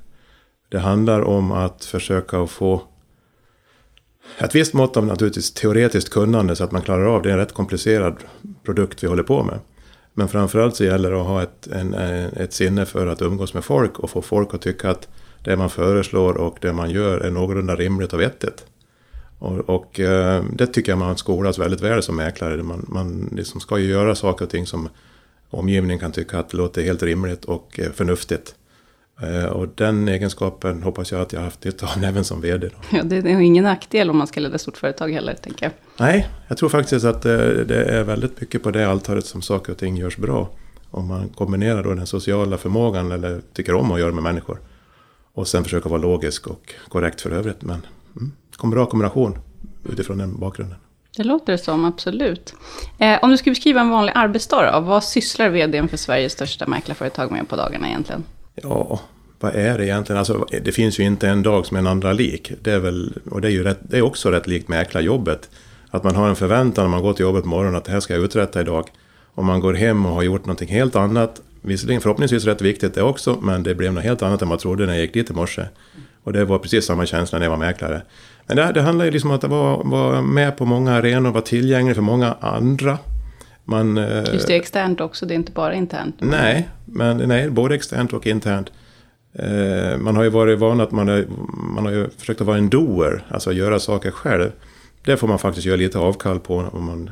[0.68, 2.82] Det handlar om att försöka få
[4.38, 7.28] ett visst mått av naturligtvis teoretiskt kunnande så att man klarar av det.
[7.28, 8.16] Det är en rätt komplicerad
[8.64, 9.58] produkt vi håller på med.
[10.14, 13.54] Men framförallt så gäller det att ha ett, en, eh, ett sinne för att umgås
[13.54, 15.08] med folk och få folk att tycka att
[15.44, 18.64] det man föreslår och det man gör är någorlunda rimligt och vettigt.
[19.38, 22.62] Och, och eh, det tycker jag man skolas väldigt väl som mäklare.
[22.62, 24.88] Man, man liksom ska ju göra saker och ting som
[25.50, 28.54] omgivningen kan tycka att det låter helt rimligt och eh, förnuftigt.
[29.22, 32.68] Eh, Och den egenskapen hoppas jag att jag har haft nytta av även som vd.
[32.68, 32.96] Då.
[32.98, 35.72] Ja, det är ingen nackdel om man ska leda ett stort företag heller, tänker jag.
[35.98, 39.72] Nej, jag tror faktiskt att det, det är väldigt mycket på det altaret som saker
[39.72, 40.50] och ting görs bra.
[40.90, 44.58] Om man kombinerar då den sociala förmågan eller tycker om att göra med människor.
[45.32, 47.62] Och sen försöka vara logisk och korrekt för övrigt.
[47.62, 49.38] Men mm, kom bra kombination
[49.84, 50.78] utifrån den bakgrunden.
[51.16, 52.54] Det låter det som, absolut.
[52.98, 56.66] Eh, om du skulle beskriva en vanlig arbetsdag då, vad sysslar vdn för Sveriges största
[56.66, 58.24] mäklarföretag med på dagarna egentligen?
[58.54, 59.00] Ja,
[59.40, 60.18] vad är det egentligen?
[60.18, 62.52] Alltså, det finns ju inte en dag som en andra lik.
[62.62, 65.50] Det är, väl, och det är ju rätt, det är också rätt likt mäklarjobbet.
[65.90, 68.00] Att man har en förväntan när man går till jobbet på morgonen att det här
[68.00, 68.88] ska jag uträtta idag.
[69.34, 73.02] Om man går hem och har gjort någonting helt annat, visserligen förhoppningsvis rätt viktigt det
[73.02, 75.32] också, men det blev något helt annat än man trodde när jag gick dit i
[75.32, 75.62] morse.
[76.22, 78.02] Och det var precis samma känsla när jag var mäklare.
[78.46, 81.42] Men det, det handlar ju liksom om att vara, vara med på många arenor, vara
[81.42, 82.98] tillgänglig för många andra.
[83.64, 86.16] Man, eh, Just det, externt också, det är inte bara internt.
[86.18, 88.70] Nej, men nej, både externt och internt.
[89.32, 91.26] Eh, man har ju varit van att man, är,
[91.74, 94.50] man har ju försökt att vara en doer, alltså göra saker själv.
[95.04, 97.10] Det får man faktiskt göra lite avkall på om man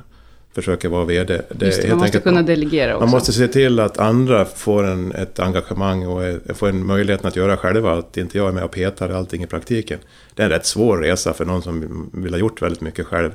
[0.55, 1.41] försöker vara VD.
[1.49, 3.07] Det Just det, är man måste kunna delegera också.
[3.07, 7.25] man måste se till att andra får en, ett engagemang och eh, får en möjlighet
[7.25, 7.99] att göra själva.
[7.99, 9.99] Att inte jag är med och petar allting i praktiken.
[10.35, 13.31] Det är en rätt svår resa för någon som vill ha gjort väldigt mycket själv.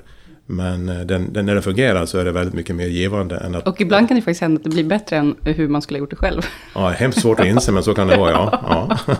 [0.45, 3.55] Men eh, den, den, när den fungerar så är det väldigt mycket mer givande än
[3.55, 3.67] att...
[3.67, 5.99] Och ibland kan det faktiskt hända att det blir bättre än hur man skulle ha
[5.99, 6.41] gjort det själv.
[6.75, 8.97] Ja, hemskt svårt att inse men så kan det vara ja.
[9.05, 9.15] ja.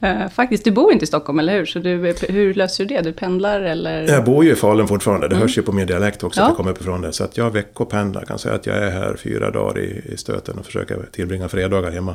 [0.00, 1.66] Eh, Faktiskt, du bor inte i Stockholm, eller hur?
[1.66, 3.00] Så du, hur löser du det?
[3.02, 4.08] Du pendlar eller?
[4.08, 6.44] Jag bor ju i Falun fortfarande, det hörs ju på min dialekt också Ja.
[6.44, 7.12] att jag kommer uppifrån det.
[7.12, 10.58] Så att jag veckopendlar, kan säga att jag är här fyra dagar i, i stöten
[10.58, 12.14] och försöker tillbringa fredagar hemma.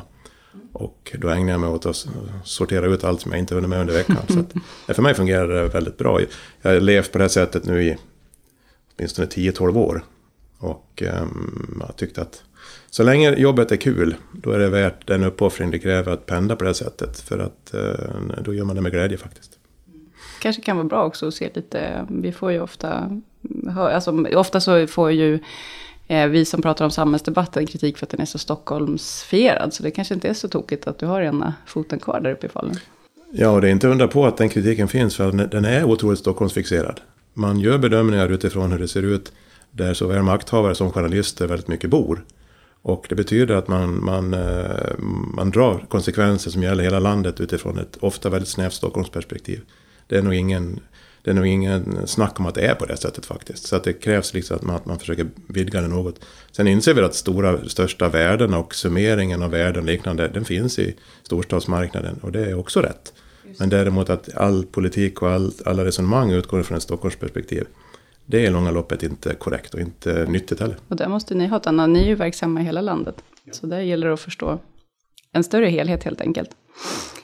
[0.72, 2.06] Och då ägnar jag mig åt att
[2.44, 4.16] sortera ut allt som jag inte hunnit med under veckan.
[4.28, 4.52] Så att,
[4.96, 6.20] för mig fungerar det väldigt bra.
[6.62, 7.96] Jag har levt på det här sättet nu i
[8.96, 10.04] åtminstone 10-12 år.
[10.58, 12.42] Och um, jag tyckte att
[12.94, 16.56] så länge jobbet är kul, då är det värt den uppoffring det kräver att pendla
[16.56, 17.20] på det här sättet.
[17.20, 19.50] För att eh, då gör man det med glädje faktiskt.
[20.42, 23.20] kanske kan vara bra också att se lite, vi får ju ofta,
[23.76, 25.38] alltså ofta så får ju
[26.08, 29.74] eh, vi som pratar om samhällsdebatten kritik för att den är så Stockholmsfierad.
[29.74, 32.46] Så det kanske inte är så tokigt att du har ena foten kvar där uppe
[32.46, 32.76] i Falun.
[33.32, 35.84] Ja, och det är inte undra på att den kritiken finns, för den- den är
[35.84, 37.00] otroligt Stockholmsfixerad.
[37.34, 39.32] Man gör bedömningar utifrån hur det ser ut,
[39.70, 42.24] där såväl makthavare som journalister väldigt mycket bor.
[42.84, 44.98] Och det betyder att man, man, eh,
[45.34, 49.60] man drar konsekvenser som gäller hela landet utifrån ett ofta väldigt snävt Stockholmsperspektiv.
[50.06, 50.80] Det är nog ingen,
[51.22, 53.66] det är nog ingen snack om att det är på det sättet faktiskt.
[53.66, 56.20] Så att det krävs liksom att man, att man försöker vidga det något.
[56.52, 60.78] Sen inser vi att stora, största värden och summeringen av värden och liknande, den finns
[60.78, 62.18] i storstadsmarknaden.
[62.22, 63.12] Och det är också rätt.
[63.58, 67.64] Men däremot att all politik och all, alla resonemang utgår från ett Stockholmsperspektiv.
[68.26, 70.76] Det är i långa loppet inte korrekt och inte nyttigt heller.
[70.88, 73.24] Och där måste ni ha ett annat, ni är ju verksamma i hela landet.
[73.52, 74.58] Så där gäller det att förstå
[75.32, 76.50] en större helhet helt enkelt.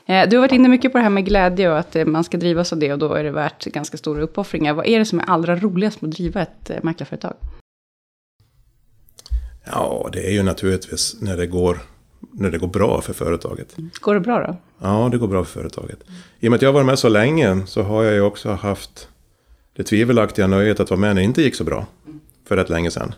[0.05, 2.23] Eh, Du har varit inne mycket på det här med glädje och att eh, man
[2.23, 4.73] ska drivas av det och då är det värt ganska stora uppoffringar.
[4.73, 7.33] Vad är det som är allra roligast med att driva ett eh, mäklarföretag?
[9.65, 11.79] Ja, det är ju naturligtvis när det går,
[12.31, 13.75] när det går bra för företaget.
[14.01, 14.57] Går det bra då?
[14.87, 15.99] Ja, det går bra för företaget.
[16.39, 18.51] I och med att jag har varit med så länge så har jag ju också
[18.51, 19.07] haft
[19.75, 21.85] det tvivelaktiga nöjet att vara med när det inte gick så bra.
[22.47, 23.13] För rätt länge sedan.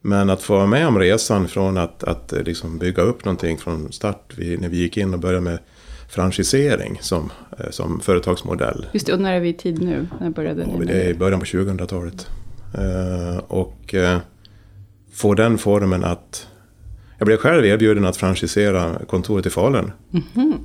[0.00, 3.58] Men att få vara med om resan från att, att eh, liksom bygga upp någonting
[3.58, 5.58] från start, vi, när vi gick in och började med
[6.08, 8.86] franchisering som, eh, som företagsmodell.
[8.92, 10.06] Just det, och när är vi i tid nu?
[10.20, 12.26] När började Ja, ni det är i början på 2000-talet.
[12.74, 13.94] Eh, och
[15.12, 16.46] få den formen att...
[17.18, 19.92] Jag blev själv erbjuden att franchisera kontoret i Falun.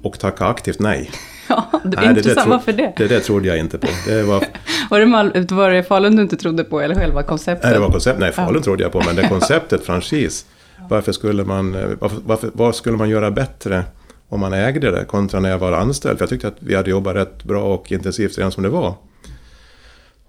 [0.03, 1.09] Och tacka aktivt nej.
[1.49, 2.39] Ja, det är Nej, intressant.
[2.43, 2.93] tro- Varför det?
[2.97, 3.87] Det där trodde jag inte på.
[4.07, 4.43] Det var,
[4.89, 7.63] Var det, Mal- var det Falun du inte trodde på, eller själva konceptet?
[7.63, 10.45] nej, det var koncept, nej, Falun trodde jag på, men det konceptet franchise.
[10.89, 13.83] Varför skulle man, eh, varför, varför, vad skulle man göra bättre
[14.29, 16.17] om man ägde det kontra när jag var anställd?
[16.17, 18.93] För jag tyckte att vi hade jobbat rätt bra och intensivt redan som det var.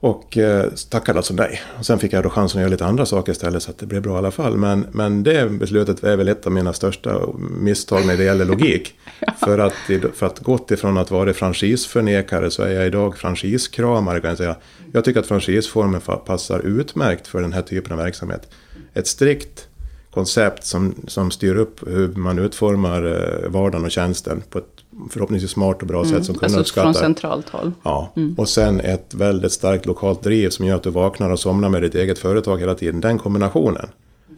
[0.03, 1.61] Och eh, tackade alltså nej.
[1.79, 3.87] Och sen fick jag då chansen att göra lite andra saker istället så att det
[3.87, 4.57] blev bra i alla fall.
[4.57, 7.21] Men, men det beslutet är väl ett av mina största
[7.59, 8.95] misstag när det gäller logik.
[9.45, 9.75] för, att,
[10.15, 14.57] för att gått ifrån att vara franchiseförnekare så är jag idag franchiskramare kan jag säga.
[14.93, 18.49] Jag tycker att franchisformen fa- passar utmärkt för den här typen av verksamhet.
[18.95, 19.69] Ett strikt
[20.11, 24.72] koncept som, som styr upp hur man utformar eh, vardagen och tjänsten på ett
[25.11, 27.07] förhoppningsvis smart och bra sätt som kunderna Alltså från uppskattar.
[27.07, 27.73] centralt håll.
[27.83, 31.69] Ja, och sen ett väldigt starkt lokalt driv som gör att du vaknar och somnar
[31.69, 33.01] med ditt eget företag hela tiden.
[33.01, 33.89] Den kombinationen,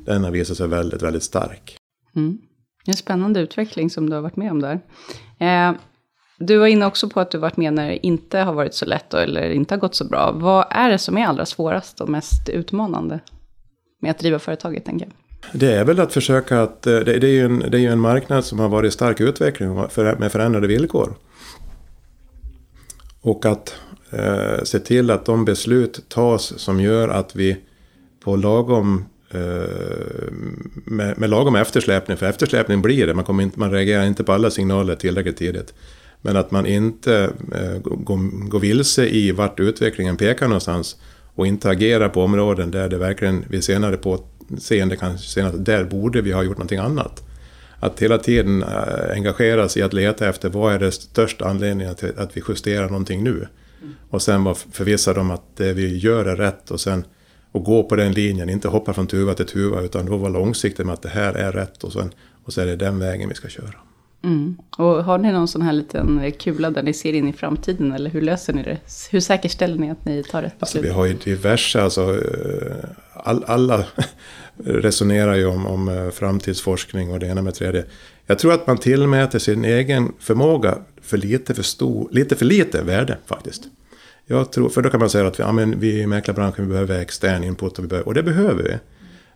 [0.06, 1.76] den har visat sig väldigt, väldigt stark.
[2.16, 2.38] Mm.
[2.86, 4.80] En spännande utveckling som du har varit med om där.
[5.38, 5.72] Eh,
[6.38, 8.86] du var inne också på att du varit med när det inte har varit så
[8.86, 10.32] lätt eller inte har gått så bra.
[10.34, 13.20] Vad är det som är allra svårast och mest utmanande
[14.00, 15.12] med att driva företaget, tänker jag?
[15.52, 17.92] Det är väl att försöka att, eh, det, det är ju en, det är ju
[17.92, 19.74] en marknad som har varit i stark utveckling
[20.18, 21.14] med förändrade villkor.
[23.20, 23.74] Och att
[24.10, 27.56] eh, se till att de beslut tas som gör att vi
[28.24, 30.30] på lagom eh,
[30.84, 34.32] med, med lagom eftersläpning, för eftersläpning blir det, man, kommer inte, man reagerar inte på
[34.32, 35.74] alla signaler tillräckligt tidigt.
[36.22, 40.96] Men att man inte eh, går, går vilse i vart utvecklingen pekar någonstans
[41.34, 43.96] och inte agerar på områden där det verkligen vid senare
[44.58, 47.22] seende kan se att där borde vi ha gjort någonting annat.
[47.80, 51.94] Att hela tiden eh, engagera sig i att leta efter vad är det största anledningen
[51.94, 53.48] till att vi justerar någonting nu.
[54.10, 57.04] Och sen vara förvissad om att det vi gör är rätt och sen
[57.52, 60.86] och gå på den linjen, inte hoppa från tuva till tuva utan då vara långsiktig
[60.86, 62.10] med att det här är rätt och sen
[62.44, 63.74] och så är det den vägen vi ska köra.
[64.24, 64.56] Mm.
[64.76, 68.10] Och har ni någon sån här liten kula där ni ser in i framtiden, eller
[68.10, 68.78] hur löser ni det?
[69.10, 70.84] Hur säkerställer ni att ni tar rätt Alltså, beslut?
[70.84, 73.84] vi har ju diverse, alltså, eh, all, alla
[74.64, 77.84] resonerar ju om, om eh, framtidsforskning och det ena med tredje.
[78.26, 82.82] Jag tror att man tillmäter sin egen förmåga för lite för, stor, lite, för lite
[82.82, 83.62] värde faktiskt.
[84.26, 86.72] Jag tror, för då kan man säga att vi, ja, men vi i mäklarbranschen vi
[86.72, 88.76] behöver extern input och, vi behöver, och det behöver vi.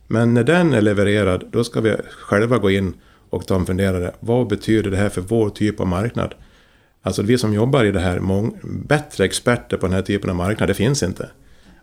[0.06, 2.94] Men när den är levererad, då ska vi själva gå in
[3.30, 4.14] och ta en funderare.
[4.20, 6.34] Vad betyder det här för vår typ av marknad?
[7.02, 10.36] Alltså vi som jobbar i det här, mång, bättre experter på den här typen av
[10.36, 11.30] marknad, det finns inte.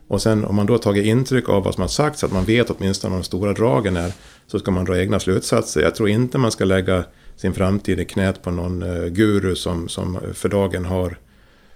[0.08, 2.70] Och sen om man då tagit intryck av vad som har sagts, att man vet
[2.70, 4.12] åtminstone vad de stora dragen är,
[4.46, 5.82] så ska man dra egna slutsatser.
[5.82, 7.04] Jag tror inte man ska lägga
[7.36, 11.18] sin framtid i knät på någon eh, guru som, som för dagen har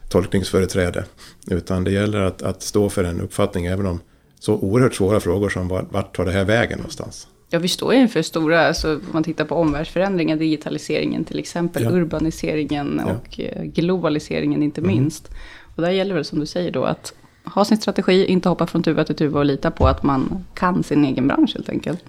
[0.09, 1.05] tolkningsföreträde.
[1.51, 4.01] Utan det gäller att, att stå för en uppfattning även om
[4.41, 7.29] så oerhört svåra frågor som vart, vart tar det här vägen någonstans.
[7.53, 11.91] Ja, vi står inför stora, alltså, om man tittar på omvärldsförändringar, digitaliseringen till exempel, Ja.
[11.91, 13.13] urbaniseringen Ja.
[13.13, 15.31] och eh, globaliseringen inte minst.
[15.77, 17.13] Och där gäller det som du säger då att
[17.45, 20.83] ha sin strategi, inte hoppa från tuva till tuva och lita på att man kan
[20.83, 22.05] sin egen bransch helt enkelt.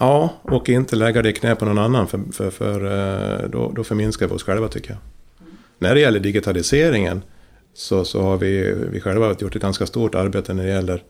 [0.00, 2.84] Ja, och inte lägga det i knä på någon annan, för, för, för
[3.42, 4.98] eh, då, då förminskar vi oss själva tycker jag.
[5.78, 7.22] När det gäller digitaliseringen
[7.74, 11.02] så, så har vi, vi själva gjort ett ganska stort arbete när det gäller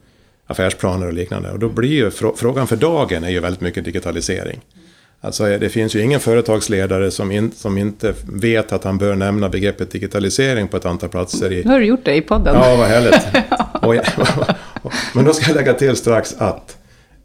[0.50, 1.50] affärsplaner och liknande.
[1.50, 4.60] Och då blir ju frå, frågan för dagen är ju väldigt mycket digitalisering.
[5.20, 9.48] Alltså det finns ju ingen företagsledare som, in, som inte vet att han bör nämna
[9.48, 12.54] begreppet digitalisering på ett antal platser i, Nu har du gjort det i podden.
[12.54, 13.20] Ja, vad härligt.
[13.82, 13.94] Och
[15.14, 16.76] men då ska jag lägga till strax att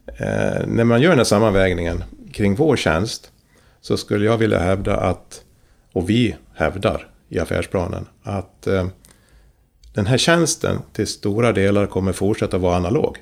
[0.07, 2.03] eh, när man gör den här sammanvägningen
[2.33, 3.31] kring vår tjänst
[3.81, 5.41] så skulle jag vilja hävda att,
[5.93, 8.87] och vi hävdar i affärsplanen, att eh,
[9.95, 13.17] den här tjänsten till stora delar kommer fortsätta vara analog.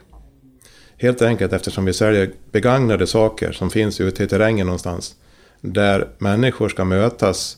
[0.97, 5.15] Helt enkelt eftersom vi säljer begagnade saker som finns ute i terrängen någonstans.
[5.61, 7.57] Där människor ska mötas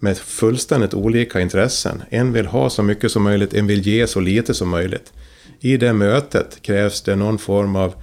[0.00, 2.02] med fullständigt olika intressen.
[2.10, 5.12] En vill ha så mycket som möjligt, en vill ge så lite som möjligt.
[5.60, 7.94] I det mötet krävs det någon form av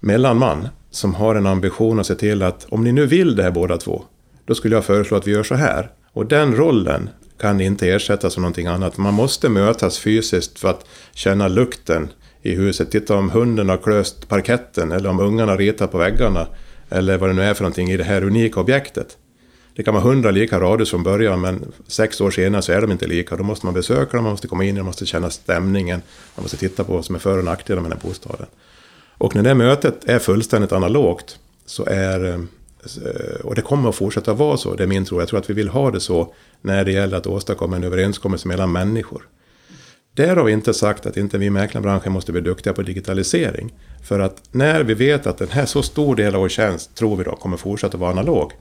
[0.00, 3.50] mellanman som har en ambition att se till att om ni nu vill det här
[3.50, 4.04] båda två,
[4.44, 5.90] då skulle jag föreslå att vi gör så här.
[6.12, 8.96] Och den rollen kan inte ersättas av någonting annat.
[8.96, 12.08] Man måste mötas fysiskt för att känna lukten
[12.42, 12.90] i huset.
[12.90, 16.46] Titta om hunden har klöst parketten eller om ungarna ritar på väggarna.
[16.88, 19.16] Eller vad det nu är för någonting i det här unika objektet.
[19.76, 22.92] Det kan vara hundra lika radhus från början men sex år senare så är de
[22.92, 23.36] inte lika.
[23.36, 26.02] Då måste man besöka dem, man måste komma in, man måste känna stämningen.
[26.34, 28.46] Man måste titta på vad som är för och nackdelar med den här bostaden.
[29.18, 32.38] Och när det mötet är fullständigt analogt så är eh,
[33.06, 35.20] Eh, och det kommer att fortsätta vara så, det är min tro.
[35.20, 38.48] Jag tror att vi vill ha det så när det gäller att åstadkomma en överenskommelse
[38.48, 39.28] mellan människor.
[40.14, 43.74] Där har vi inte sagt att inte vi i mäklarbranschen måste bli duktiga på digitalisering.
[44.02, 47.16] För att när vi vet att den här så stor del av vår tjänst, tror
[47.16, 48.52] vi då, kommer fortsätta vara analog.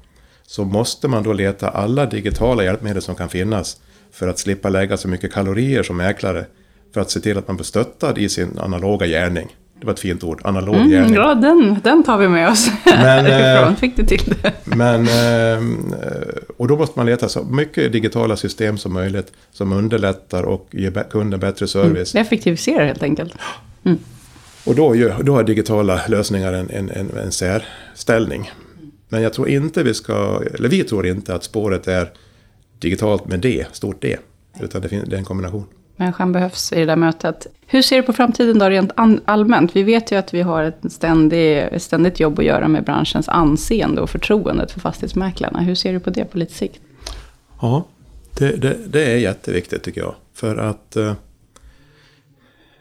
[0.47, 3.77] Så måste man då leta alla digitala hjälpmedel som kan finnas.
[4.11, 6.45] För att slippa lägga så mycket kalorier som mäklare.
[6.93, 9.55] För att se till att man blir stöttad i sin analoga gärning.
[9.85, 11.13] Det var ett fint ord, analog Mm, gärning.
[11.13, 13.25] ja, den, den tar vi med oss Men,
[13.69, 14.53] eh, Fick du till det?
[14.63, 15.63] Men, eh,
[16.57, 21.09] och då måste man leta så mycket digitala system som möjligt som underlättar och ger
[21.09, 22.15] kunden bättre service.
[22.15, 23.33] Effektivisera helt enkelt.
[24.65, 28.51] Och då, då har digitala lösningar en, en, en, en särställning.
[29.09, 32.09] Men jag tror inte vi ska, eller vi tror inte att spåret är
[32.79, 34.17] digitalt med D, stort D.
[34.59, 35.65] Utan det är en kombination.
[35.95, 37.47] Människan behövs i det där mötet.
[37.67, 38.91] Hur ser du på framtiden då rent
[39.25, 39.75] allmänt?
[39.75, 43.29] Vi vet ju att vi har ett ständigt, ett ständigt jobb att göra med branschens
[43.29, 45.59] anseende och förtroendet för fastighetsmäklarna.
[45.59, 46.81] Hur ser du på det på lite sikt?
[47.61, 47.85] Ja,
[48.37, 50.15] det, det, det är jätteviktigt tycker jag.
[50.33, 50.95] För att...
[50.95, 51.13] Eh,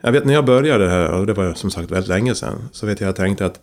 [0.01, 2.87] jag vet när jag började här, och det var som sagt väldigt länge sedan, så
[2.87, 3.61] vet jag jag tänkte att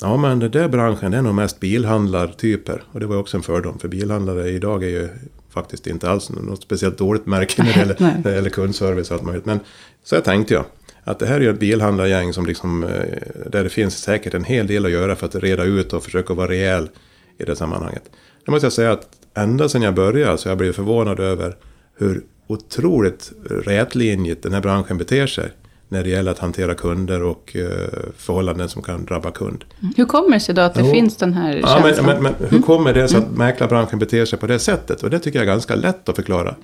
[0.00, 2.82] ja men den där branschen det är nog mest bilhandlartyper.
[2.92, 5.08] Och det var ju också en fördom, för bilhandlare idag är ju
[5.52, 8.14] faktiskt inte alls något speciellt dåligt märke när det gäller, Nej.
[8.24, 9.46] när det gäller kundservice och allt möjligt.
[9.46, 9.60] Men
[10.04, 10.64] så jag tänkte jag.
[11.04, 14.44] Att det här är ju ett bilhandlargäng som liksom, eh, där det finns säkert en
[14.44, 16.88] hel del att göra för att reda ut och försöka vara rejäl
[17.38, 18.02] i det sammanhanget.
[18.46, 21.56] Nu måste jag säga att ända sedan jag började så har jag blivit förvånad över
[21.98, 25.50] hur otroligt rätlinjigt den här branschen beter sig
[25.92, 27.68] när det gäller att hantera kunder och eh,
[28.16, 29.64] förhållanden som kan drabba kund.
[29.96, 30.90] Hur kommer det sig då att det Jo.
[30.90, 32.06] finns den här Ja, känslan?
[32.06, 35.02] men, men, men hur kommer det sig att mäklarbranschen beter sig på det sättet?
[35.02, 36.54] Och det tycker jag är ganska lätt att förklara.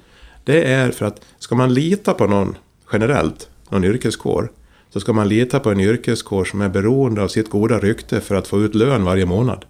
[0.44, 2.56] Det är för att ska man lita på någon
[2.92, 4.50] generellt, någon yrkeskår,
[4.92, 8.34] så ska man lita på en yrkeskår som är beroende av sitt goda rykte för
[8.34, 9.64] att få ut lön varje månad.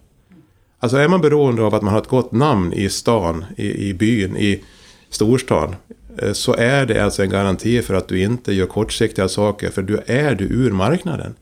[0.80, 3.94] Alltså är man beroende av att man har ett gott namn i stan, i, i
[3.94, 4.64] byn, i
[5.10, 5.76] storstan,
[6.22, 9.82] Eh, så är det alltså en garanti för att du inte gör kortsiktiga saker, för
[9.82, 11.34] du är du ur marknaden.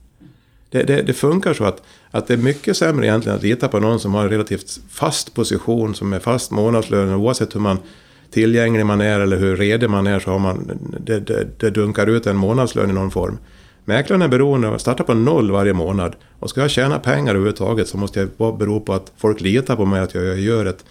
[0.70, 3.80] Det, det, det funkar så att, att det är mycket sämre egentligen att lita på
[3.80, 7.78] någon som har en relativt fast position, som är fast månadslön, oavsett hur man
[8.30, 12.06] tillgänglig man är eller hur redig man är så har man, det, det, det dunkar
[12.06, 13.38] ut en månadslön i någon form.
[13.84, 16.16] Mäklaren är beroende av att starta på noll varje månad.
[16.38, 19.84] Och ska jag tjäna pengar överhuvudtaget så måste jag bero på att folk litar på
[19.84, 20.84] mig att jag gör ett,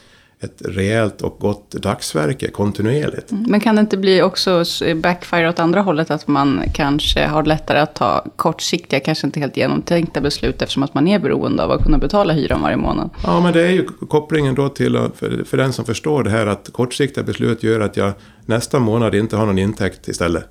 [0.46, 3.32] ett rejält och gott dagsverke kontinuerligt.
[3.32, 4.64] Men kan det inte bli också
[4.96, 6.12] backfire åt andra hållet?
[6.12, 10.94] Att man kanske har lättare att ta kortsiktiga, kanske inte helt genomtänkta beslut eftersom att
[10.94, 13.10] man är beroende av att kunna betala hyran varje månad.
[13.24, 16.48] Ja, men det är ju kopplingen då till, för, för den som förstår det här,
[16.48, 18.14] att kortsiktiga beslut gör att jag
[18.46, 20.46] nästa månad inte har någon intäkt istället.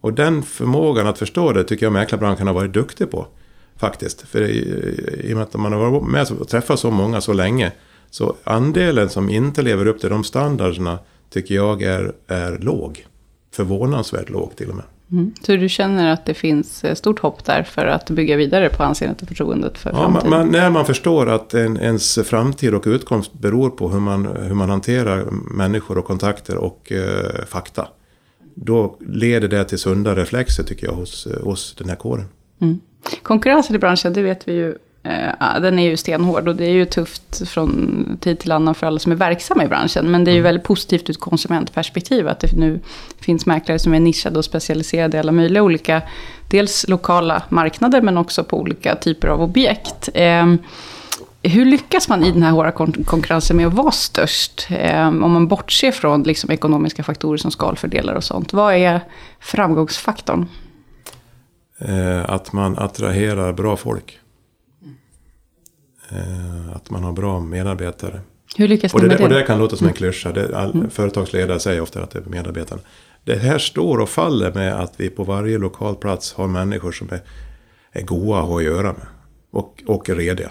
[0.00, 3.26] Och den förmågan att förstå det tycker jag mäklarbranschen har varit duktig på.
[3.76, 4.28] Faktiskt.
[4.28, 4.58] För i,
[5.24, 7.72] i och med att man har varit med och träffat så många så länge.
[8.10, 10.98] Så andelen som inte lever upp till de standarderna
[11.30, 13.06] tycker jag är, är låg.
[13.52, 14.84] Förvånansvärt låg till och med.
[15.12, 15.32] Mm.
[15.42, 18.82] Så du känner att det finns eh, stort hopp där för att bygga vidare på
[18.82, 20.30] anseendet och förtroendet för Ja, man, framtiden?
[20.30, 24.54] man, när man förstår att en, ens framtid och utkomst beror på hur man, hur
[24.54, 27.88] man hanterar människor och kontakter och eh, fakta.
[28.54, 32.24] Då leder det till sunda reflexer tycker jag hos, eh, hos den här kåren.
[32.60, 32.80] Mm.
[33.22, 36.70] Konkurrensen i branschen, det vet vi ju, eh, den är ju stenhård och det är
[36.72, 40.10] ju tufft från tid till annan för alla som är verksamma i branschen.
[40.10, 42.80] Men det är ju väldigt positivt ur ett konsumentperspektiv att det nu
[43.20, 46.02] finns mäklare som är nischade och specialiserade i alla möjliga olika,
[46.50, 50.08] dels lokala marknader men också på olika typer av objekt.
[50.14, 50.54] Eh,
[51.42, 54.66] hur lyckas man i den här hårda kon- konkurrensen med att vara störst?
[54.70, 58.52] Eh, om man bortser från liksom, ekonomiska faktorer som skalfördelar och sånt.
[58.52, 59.00] Vad är
[59.40, 60.46] framgångsfaktorn?
[61.78, 64.18] Eh, att man attraherar bra folk.
[66.08, 68.20] Eh, att man har bra medarbetare.
[68.56, 69.34] Hur lyckas Och man det, med det?
[69.34, 70.32] och det kan låta som en klyscha.
[70.32, 72.80] Det, all, Företagsledare säger ofta att det är medarbetarna.
[73.24, 77.08] Det här står och faller med att vi på varje lokal plats har människor som
[77.10, 77.20] är,
[77.92, 79.06] är goa att ha att göra med.
[79.50, 80.50] Och, och är rediga.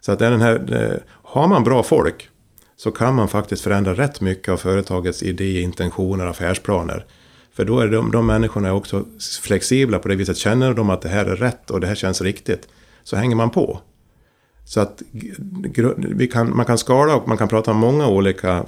[0.00, 2.28] Så att den här, det, har man bra folk
[2.76, 7.04] så kan man faktiskt förändra rätt mycket av företagets idé, intentioner, affärsplaner.
[7.52, 9.04] För då är de, de människorna också
[9.42, 10.36] flexibla på det viset.
[10.36, 12.68] Känner de att det här är rätt och det här känns riktigt
[13.04, 13.80] så hänger man på.
[14.68, 15.02] Så att
[16.32, 18.64] kan, man kan skala och man kan prata om många olika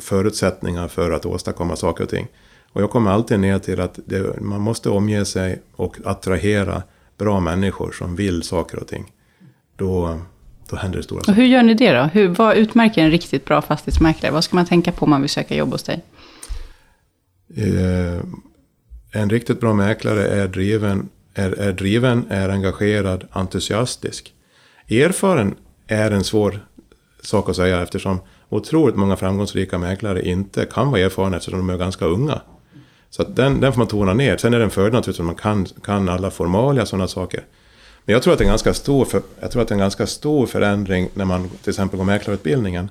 [0.00, 2.26] förutsättningar för att åstadkomma saker och ting.
[2.72, 6.82] Och jag kommer alltid ner till att det, man måste omge sig och attrahera
[7.18, 9.12] bra människor som vill saker och ting.
[9.76, 10.18] Då,
[10.70, 11.40] då händer det stora Och saker.
[11.40, 12.02] hur gör ni det då?
[12.02, 14.32] Hur, vad utmärker en riktigt bra fastighetsmäklare?
[14.32, 16.04] Vad ska man tänka på om man vill söka jobb hos dig?
[17.56, 18.20] Eh,
[19.12, 24.34] en riktigt bra mäklare är driven, är, är driven, är engagerad, entusiastisk.
[25.00, 25.54] Erfaren
[25.86, 26.66] är en svår
[27.22, 31.78] sak att säga eftersom otroligt många framgångsrika mäklare inte kan vara erfarna eftersom de är
[31.78, 32.40] ganska unga.
[33.10, 34.36] Så att den, den får man tona ner.
[34.36, 37.44] Sen är det en fördel naturligtvis att man kan, kan alla formalia och sådana saker.
[38.04, 39.76] Men jag tror, att det är en ganska stor för, jag tror att det är
[39.76, 42.90] en ganska stor förändring när man till exempel går mäklarutbildningen.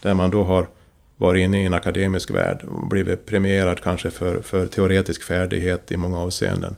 [0.00, 0.66] Där man då har
[1.16, 5.96] varit inne i en akademisk värld och blivit premierad kanske för, för teoretisk färdighet i
[5.96, 6.76] många avseenden.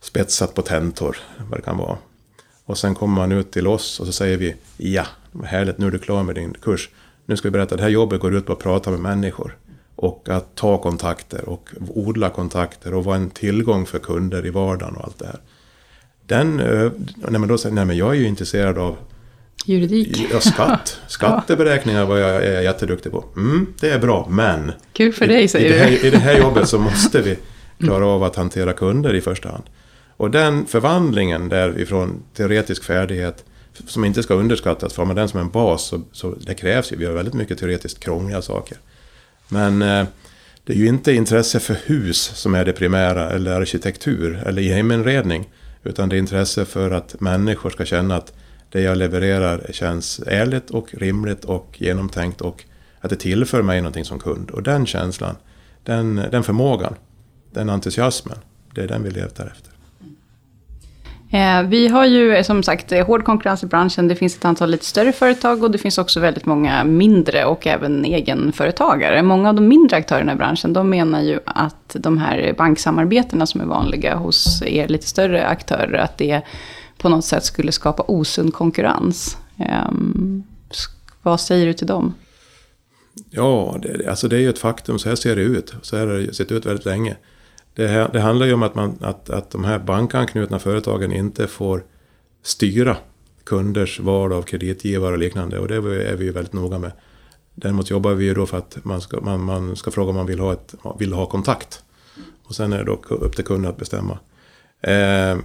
[0.00, 1.16] Spetsat på tentor,
[1.50, 1.98] vad det kan vara.
[2.64, 5.06] Och sen kommer man ut till oss och så säger vi ja,
[5.44, 6.88] härligt, nu är du klar med din kurs.
[7.26, 9.56] Nu ska vi berätta, det här jobbet går ut på att prata med människor.
[9.96, 14.96] Och att ta kontakter och odla kontakter och vara en tillgång för kunder i vardagen
[14.96, 15.40] och allt det här.
[16.26, 16.92] Den, eh,
[17.28, 18.96] när man då säger, nej men jag är ju intresserad av
[19.64, 20.28] Juridik.
[20.32, 21.00] ja, skatt.
[21.06, 23.24] Skatteberäkningar var jag är jätteduktig på.
[23.36, 26.06] Mm, det är bra, men Kul för dig, i, säger i, det här, du.
[26.08, 27.38] I det här jobbet så måste vi
[27.78, 29.64] klara av att hantera kunder i första hand.
[30.20, 33.44] Och den förvandlingen därifrån teoretisk färdighet
[33.86, 36.92] som inte ska underskattas, för har man den som en bas så, så det krävs
[36.92, 38.78] ju, vi har väldigt mycket teoretiskt krångliga saker.
[39.48, 40.06] Men eh,
[40.64, 45.48] det är ju inte intresse för hus som är det primära, eller arkitektur, eller heminredning.
[45.82, 48.32] Utan det är intresse för att människor ska känna att
[48.70, 52.64] det jag levererar känns ärligt och rimligt och genomtänkt och
[53.00, 54.50] att det tillför mig någonting som kund.
[54.50, 55.36] Och den känslan,
[55.84, 56.94] den, den förmågan,
[57.52, 58.38] den entusiasmen,
[58.74, 59.69] det är den vi letar efter.
[61.32, 64.08] Eh, vi har ju eh, som sagt eh, hård konkurrens i branschen.
[64.08, 67.66] Det finns ett antal lite större företag och det finns också väldigt många mindre och
[67.66, 69.22] även egenföretagare.
[69.22, 73.60] Många av de mindre aktörerna i branschen de menar ju att de här banksamarbetena som
[73.60, 76.42] är vanliga hos er lite större aktörer, att det
[76.98, 79.36] på något sätt skulle skapa osund konkurrens.
[79.58, 80.42] Ehm,
[81.22, 82.14] vad säger du till dem?
[83.30, 85.74] Ja, det, alltså det är ju ett faktum, så här ser det ut.
[85.82, 87.16] Så här har det sett ut väldigt länge.
[87.74, 91.46] Det, här, det handlar ju om att, man, att, att de här bankanknutna företagen inte
[91.46, 91.84] får
[92.42, 92.96] styra
[93.44, 95.58] kunders val av kreditgivare och liknande.
[95.58, 96.92] Och det är vi ju väldigt noga med.
[97.54, 100.26] Däremot jobbar vi ju då för att man ska, man, man ska fråga om man
[100.26, 101.82] vill ha, ett, vill ha kontakt.
[102.44, 104.18] Och sen är det då upp till kunden att bestämma.
[104.80, 105.36] Eh,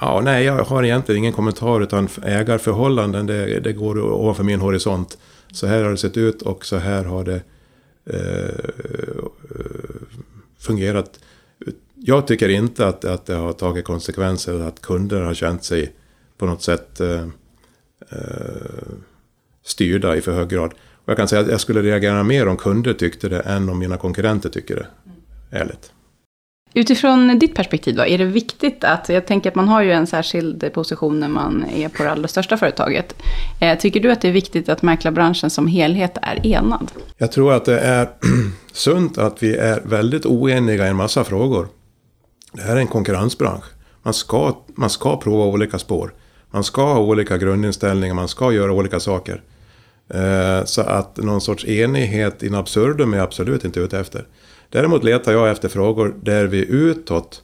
[0.00, 5.18] ja, nej, jag har egentligen ingen kommentar utan ägarförhållanden, det, det går ovanför min horisont.
[5.52, 7.40] Så här har det sett ut och så här har det
[8.06, 9.24] eh,
[10.64, 11.20] fungerat.
[11.94, 15.92] Jag tycker inte att, att det har tagit konsekvenser att kunder har känt sig
[16.38, 17.26] på något sätt eh,
[18.10, 18.92] eh,
[19.64, 20.72] styrda i för hög grad.
[21.04, 23.78] Och jag kan säga att jag skulle reagera mer om kunder tyckte det än om
[23.78, 24.86] mina konkurrenter tycker det.
[25.50, 25.92] Ärligt.
[26.76, 30.06] Utifrån ditt perspektiv då, är det viktigt att, jag tänker att man har ju en
[30.06, 33.14] särskild position när man är på det allra största företaget.
[33.60, 36.90] Eh, tycker du att det är viktigt att mäklarbranschen som helhet är enad?
[37.18, 38.08] Jag tror att det är
[38.72, 41.68] sunt att vi är väldigt oeniga i en massa frågor.
[42.52, 43.64] Det här är en konkurrensbransch.
[44.02, 46.14] Man ska, man ska prova olika spår.
[46.50, 49.42] Man ska ha olika grundinställningar, man ska göra olika saker.
[50.08, 54.26] Eh, så att någon sorts enighet in absurdum är jag absolut inte ute efter.
[54.70, 57.42] Däremot letar jag efter frågor där vi utåt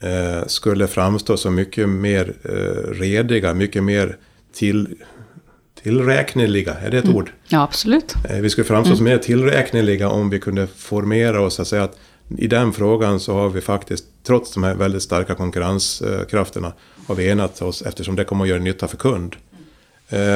[0.00, 4.16] eh, skulle framstå som mycket mer eh, rediga, mycket mer
[4.54, 4.96] till,
[5.82, 6.74] tillräkneliga.
[6.74, 7.32] Är det ett ord?
[7.48, 8.14] Ja, absolut.
[8.30, 11.98] Eh, Vi skulle framstå som mer tillräkneliga om vi kunde formera oss att säga att
[12.38, 16.72] i den frågan så har vi faktiskt, trots de här väldigt starka konkurrenskrafterna,
[17.06, 19.36] har vi enat oss eftersom det kommer att göra nytta för kund.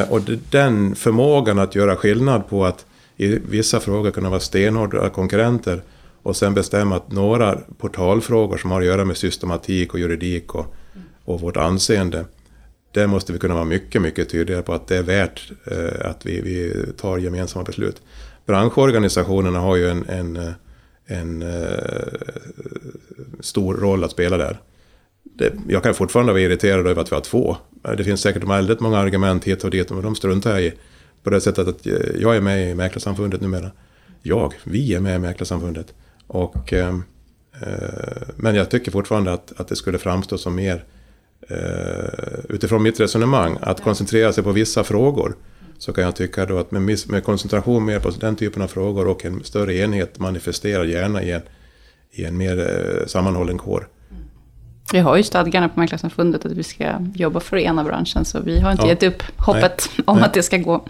[0.08, 0.20] Och
[0.50, 2.86] den förmågan att göra skillnad på att
[3.20, 5.82] i vissa frågor kunna vara stenhårda konkurrenter
[6.22, 10.74] och sen bestämma att några portalfrågor som har att göra med systematik och juridik och,
[11.24, 12.24] och vårt anseende,
[12.92, 16.26] där måste vi kunna vara mycket, mycket tydligare på att det är värt eh, att
[16.26, 18.02] vi, vi tar gemensamma beslut.
[18.46, 20.52] Branschorganisationerna har ju en, en, eh,
[21.06, 22.08] en eh,
[23.40, 24.60] stor roll att spela där.
[25.22, 27.56] Det, jag kan fortfarande vara irriterad över att vi har två.
[27.96, 30.72] Det finns säkert väldigt många argument hit och dit, men de struntar jag i.
[31.22, 33.70] På det sättet att eh, jag är med i Mäklarsamfundet numera.
[34.22, 35.94] Jag, vi är med i Mäklarsamfundet.
[36.26, 36.98] Och, eh,
[37.60, 40.84] eh, men jag tycker fortfarande att, att det skulle framstå som mer,
[41.48, 45.36] eh, utifrån mitt resonemang, att koncentrera sig på vissa frågor
[45.78, 49.08] så kan jag tycka då att med, med koncentration mer på den typen av frågor
[49.08, 51.42] och en större enhet manifesterar gärna i en,
[52.10, 53.88] i en mer eh, sammanhållen kår.
[54.92, 56.84] Vi har ju stadgarna på Mäklarsamfundet att vi ska
[57.14, 58.88] jobba för att ena branschen, så vi har inte Ja.
[58.88, 60.24] gett upp hoppet om Nej.
[60.26, 60.84] att det ska gå.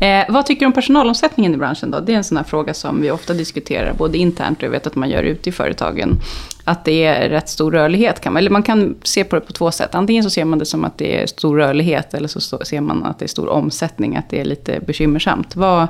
[0.00, 2.00] Eh, vad tycker du om personalomsättningen i branschen då?
[2.00, 4.86] Det är en sån här fråga som vi ofta diskuterar, både internt och jag vet
[4.86, 6.20] att man gör ute i företagen.
[6.64, 9.52] Att det är rätt stor rörlighet, kan man, eller man kan se på det på
[9.52, 9.94] två sätt.
[9.94, 13.04] Antingen så ser man det som att det är stor rörlighet, eller så ser man
[13.04, 15.56] att det är stor omsättning, att det är lite bekymmersamt.
[15.56, 15.86] Vad,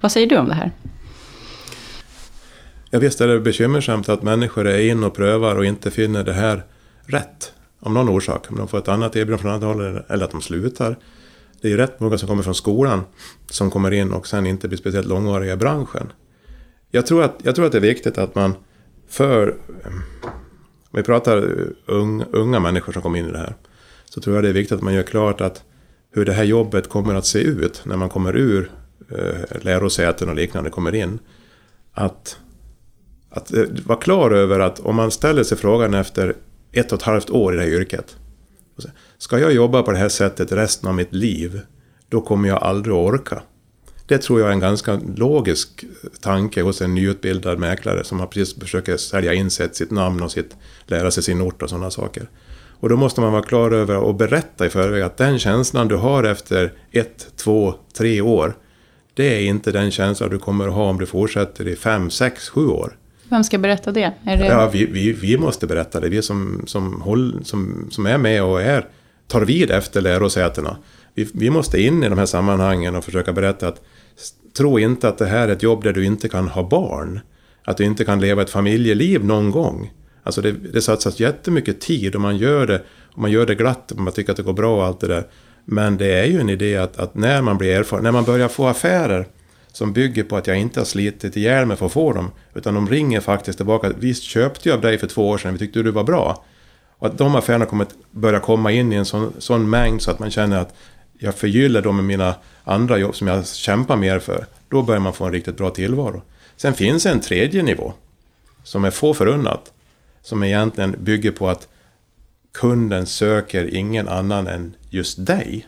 [0.00, 0.70] vad säger du om det här?
[2.90, 6.32] Ja, visst är det bekymmersamt att människor är in och prövar och inte finner det
[6.32, 6.62] här
[7.06, 7.52] rätt.
[7.80, 8.50] Om någon orsak.
[8.50, 10.96] Om de får ett annat erbjudande från annat håll eller- att de slutar.
[11.60, 13.02] Det är ju rätt många som kommer från skolan
[13.50, 16.12] som kommer in och sen inte blir speciellt långvariga i branschen.
[16.90, 18.54] Jag tror att, jag tror att det är viktigt att man
[19.08, 19.56] för...
[20.90, 23.54] Om vi pratar eh, unga människor som kommer in i det här.
[24.04, 25.62] Så tror jag det är viktigt att man gör klart att
[26.10, 28.70] hur det här jobbet kommer att se ut när man kommer ur
[29.10, 31.18] eh, lärosäten och liknande kommer in.
[31.92, 32.38] Att
[33.30, 36.34] att eh, vara klar över att om man ställer sig frågan efter
[36.74, 38.16] ett och ett halvt år i det här yrket.
[39.18, 41.60] Ska jag jobba på det här sättet resten av mitt liv?
[42.08, 43.42] Då kommer jag aldrig att orka.
[44.06, 48.26] Det tror jag är en ganska logisk eh, tanke hos en nyutbildad mäklare som har
[48.26, 50.56] precis försöker sälja in sig, sitt namn och sitt,
[50.86, 52.30] lära sig sin ort och sådana saker.
[52.80, 55.96] Och då måste man vara klar över och berätta i förväg att den känslan du
[55.96, 58.54] har efter ett, två, tre år
[59.14, 62.48] det är inte den känsla du kommer att ha om du fortsätter i fem, sex,
[62.48, 62.96] sju år.
[63.28, 64.12] Vem ska berätta det?
[64.24, 64.46] Är det...
[64.46, 66.08] Ja, vi, vi, vi måste berätta det.
[66.08, 68.86] Vi som, som, håll, som, som är med och är,
[69.26, 70.76] tar vid efter lärosätena.
[71.14, 73.80] Vi, vi måste in i de här sammanhangen och försöka berätta att
[74.56, 77.20] tro inte att det här är ett jobb där du inte kan ha barn.
[77.64, 79.92] Att du inte kan leva ett familjeliv någon gång.
[80.22, 83.92] Alltså det, det satsas jättemycket tid och man gör det, och man gör det glatt
[83.92, 85.26] och man tycker att det går bra och allt det där.
[85.64, 88.48] Men det är ju en idé att, att när man blir erfaren, när man börjar
[88.48, 89.26] få affärer
[89.74, 92.30] som bygger på att jag inte har slitit ihjäl mig för att få dem.
[92.54, 93.92] Utan de ringer faktiskt tillbaka.
[93.98, 96.44] Visst köpte jag av dig för två år sedan, vi tyckte du var bra.
[96.98, 100.18] Och att de affärerna kommer börja komma in i en sån, sån mängd så att
[100.18, 100.74] man känner att
[101.18, 104.46] jag förgyller dem med mina andra jobb som jag kämpar mer för.
[104.68, 106.22] Då börjar man få en riktigt bra tillvaro.
[106.56, 107.92] Sen finns en tredje nivå
[108.62, 109.72] som är få förunnat.
[110.22, 111.68] Som egentligen bygger på att
[112.52, 115.66] kunden söker ingen annan än just dig.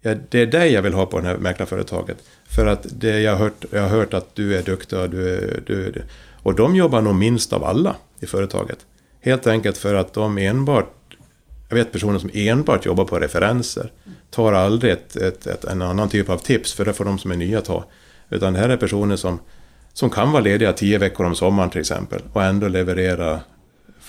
[0.00, 2.18] Ja, det är dig jag vill ha på det här mäklarföretaget.
[2.54, 5.34] För att det jag har hört, jag har hört att du är duktig och du
[5.34, 5.62] är...
[5.66, 6.04] Du, är-
[6.42, 8.78] och de jobbar nog minst av alla i företaget.
[9.20, 10.94] Helt enkelt för att de enbart...
[11.68, 13.92] Jag vet personer som enbart jobbar på referenser.
[14.30, 17.30] Tar aldrig ett, ett, ett, en annan typ av tips, för det får de som
[17.30, 17.84] är nya ta.
[18.30, 19.38] Utan det här är personer som,
[19.92, 22.22] som kan vara lediga tio veckor om sommaren till exempel.
[22.32, 23.40] Och ändå leverera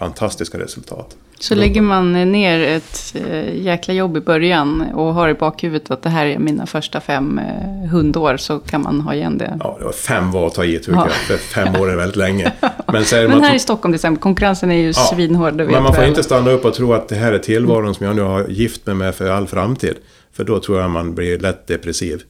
[0.05, 1.15] fantastiska resultat.
[1.39, 6.01] Så lägger man ner ett eh, jäkla jobb i början och har i bakhuvudet att
[6.03, 9.57] det här är mina första fem eh, hundår så kan man ha igen det.
[9.59, 11.05] Ja, det var fem var att ta i tycker Ja.
[11.07, 11.11] jag.
[11.13, 12.51] För fem år är väldigt länge.
[12.87, 15.55] Men Men man här i Stockholm till exempel, konkurrensen är ju Ja, svinhård.
[15.55, 18.15] men man får inte stanna upp och tro att det här är tillvaron som jag
[18.15, 19.95] nu har gift mig med för all framtid.
[20.33, 22.21] För då tror jag man blir lätt depressiv.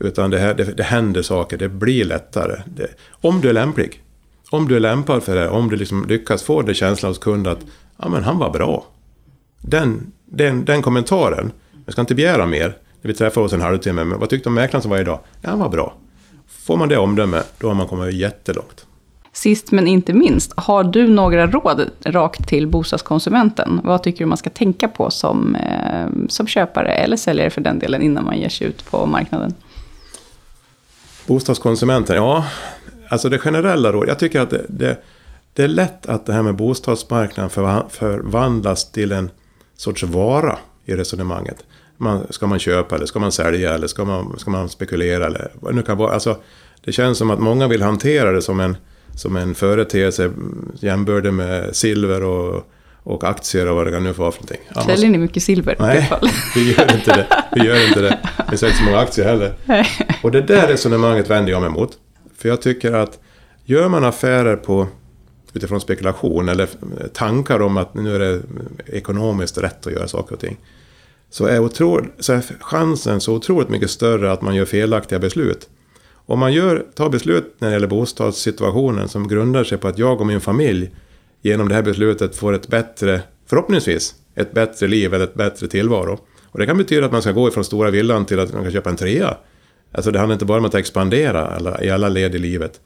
[0.00, 2.60] Utan det, här, det, det händer saker, det blir lättare.
[2.66, 2.86] Det,
[3.20, 4.00] om du är lämplig.
[4.50, 7.46] Om du är lämpad för det, om du liksom lyckas få det känslan hos kund
[7.46, 7.58] att
[7.96, 8.84] ja, men han var bra.
[9.60, 11.52] Den, den, den kommentaren,
[11.84, 14.50] jag ska inte begära mer, när vi träffar oss en halvtimme, men vad tyckte du
[14.50, 15.18] om mäklaren som var idag?
[15.42, 15.94] Ja, han var bra.
[16.48, 18.86] Får man det omdöme, då har man kommit jättelångt.
[19.32, 23.80] Sist men inte minst, har du några råd rakt till bostadskonsumenten?
[23.84, 27.78] Vad tycker du man ska tänka på som, eh, som köpare eller säljare för den
[27.78, 29.54] delen innan man ger sig ut på marknaden?
[31.26, 32.44] Bostadskonsumenten, ja.
[33.10, 34.08] Alltså det generella rådet.
[34.08, 34.96] Jag tycker att det, det,
[35.54, 39.30] det är lätt att det här med bostadsmarknaden förva- förvandlas till en
[39.76, 41.56] sorts vara i resonemanget.
[41.96, 45.50] Man, ska man köpa eller ska man sälja eller ska man, ska man spekulera eller
[45.60, 46.12] vad nu kan vara.
[46.12, 46.36] Alltså,
[46.84, 48.76] det känns som att många vill hantera det som en,
[49.14, 50.30] som en företeelse
[50.80, 52.66] jämbördig med silver och,
[53.02, 54.60] och aktier och vad det kan nu vara för någonting.
[54.74, 56.28] Man- Säljer ni mycket silver i det Nej, fall?
[56.54, 57.26] vi gör inte det.
[57.54, 58.18] Vi gör inte det.
[58.50, 59.52] Vi säljer inte så många aktier heller.
[60.22, 61.98] Och det där resonemanget vänder jag mig emot.
[62.40, 63.18] För jag tycker att
[63.64, 64.86] gör man affärer på
[65.52, 66.68] utifrån spekulation eller
[67.12, 68.42] tankar om att nu är det
[68.86, 70.56] ekonomiskt rätt att göra saker och ting.
[71.30, 75.68] Så är, otro, så är chansen så otroligt mycket större att man gör felaktiga beslut.
[76.12, 80.20] Om man gör, tar beslut när det gäller bostadssituationen som grundar sig på att jag
[80.20, 80.90] och min familj
[81.42, 86.18] genom det här beslutet får ett bättre, förhoppningsvis, ett bättre liv eller ett bättre tillvaro.
[86.44, 88.72] Och det kan betyda att man ska gå ifrån stora villan till att man kan
[88.72, 89.36] köpa en trea.
[89.92, 92.80] Alltså det handlar inte bara om att expandera alla, i alla led i livet.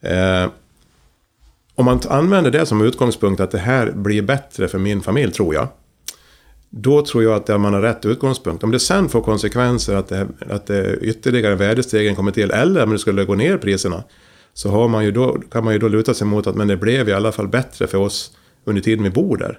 [0.00, 0.46] Eh,
[1.74, 5.54] om man använder det som utgångspunkt att det här blir bättre för min familj, tror
[5.54, 5.68] jag.
[6.70, 8.64] Då tror jag att man har rätt utgångspunkt.
[8.64, 12.90] Om det sen får konsekvenser att det, att det ytterligare värdestegring kommer till eller om
[12.90, 14.04] det skulle gå ner priserna.
[14.54, 16.76] Så har man ju då, kan man ju då luta sig mot att men det
[16.76, 19.58] blev i alla fall bättre för oss under tiden vi bor där.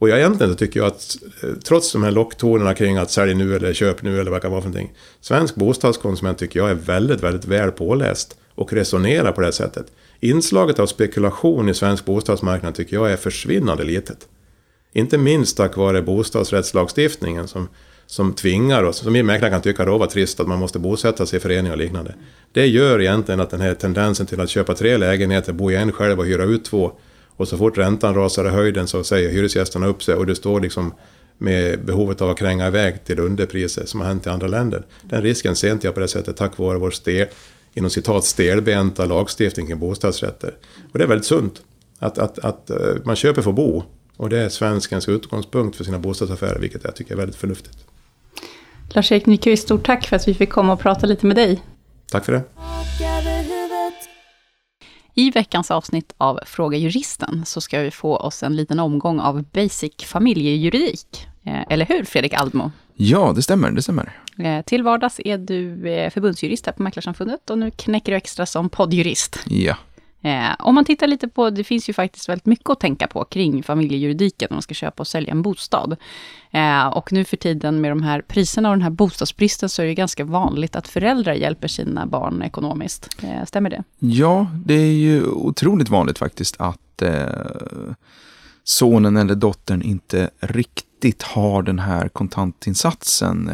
[0.00, 3.34] Och jag egentligen så tycker jag att eh, trots de här locktonerna kring att sälj
[3.34, 4.92] nu eller köp nu eller vad det kan vara för någonting.
[5.20, 9.86] Svensk bostadskonsument tycker jag är väldigt, väldigt väl påläst och resonerar på det sättet.
[10.20, 14.28] Inslaget av spekulation i svensk bostadsmarknad tycker jag är försvinnande litet.
[14.92, 17.68] Inte minst tack vare bostadsrättslagstiftningen som,
[18.06, 21.26] som tvingar oss, som vi mäklare kan tycka då var trist att man måste bosätta
[21.26, 22.14] sig i föreningar och liknande.
[22.52, 25.92] Det gör egentligen att den här tendensen till att köpa tre lägenheter, bo i en
[25.92, 26.92] själv och hyra ut två
[27.40, 30.60] och så fort räntan rasar i höjden så säger hyresgästerna upp sig och du står
[30.60, 30.94] liksom
[31.38, 34.86] med behovet av att kränga iväg till underpriser som har hänt i andra länder.
[35.02, 37.26] Den risken ser inte jag på det sättet tack vare vår stel,
[37.74, 40.54] inom citat stelbenta lagstiftning kring bostadsrätter.
[40.92, 41.62] Och det är väldigt sunt
[41.98, 43.82] att, att, att eh, man köper för att bo.
[44.16, 47.78] Och det är svenskens utgångspunkt för sina bostadsaffärer, vilket jag tycker är väldigt förnuftigt.
[48.88, 51.62] Lars-Erik Nyqvist, stort tack för att vi fick komma och prata lite med dig.
[52.10, 52.42] Tack för det.
[55.14, 59.42] I veckans avsnitt av Fråga Juristen så ska vi få oss en liten omgång av
[59.42, 61.26] basic familjejuridik.
[61.44, 62.70] Eh, Eller hur, Fredrik Aldmo?
[62.94, 64.18] Ja, det stämmer, det stämmer.
[64.38, 68.46] Eh, Till vardags är du eh, förbundsjurist här på Mäklarsamfundet och nu knäcker du extra
[68.46, 69.38] som poddjurist.
[69.46, 69.76] Ja.
[70.58, 73.62] Om man tittar lite på, det finns ju faktiskt väldigt mycket att tänka på kring
[73.62, 75.96] familjejuridiken när man ska köpa och sälja en bostad.
[76.50, 79.86] Eh, och nu för tiden med de här priserna och den här bostadsbristen så är
[79.86, 83.08] det ganska vanligt att föräldrar hjälper sina barn ekonomiskt.
[83.22, 83.84] Eh, stämmer det?
[83.98, 87.24] Ja, det är ju otroligt vanligt faktiskt att eh,
[88.64, 93.50] sonen eller dottern inte riktigt har den här kontantinsatsen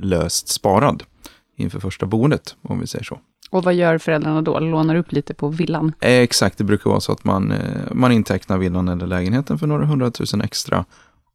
[0.00, 1.02] löst sparad
[1.56, 3.18] inför första boendet, om vi säger så.
[3.50, 4.60] Och vad gör föräldrarna då?
[4.60, 5.92] Lånar upp lite på villan?
[6.00, 7.54] Exakt, det brukar vara så att man,
[7.92, 10.84] man intecknar villan eller lägenheten för några hundratusen extra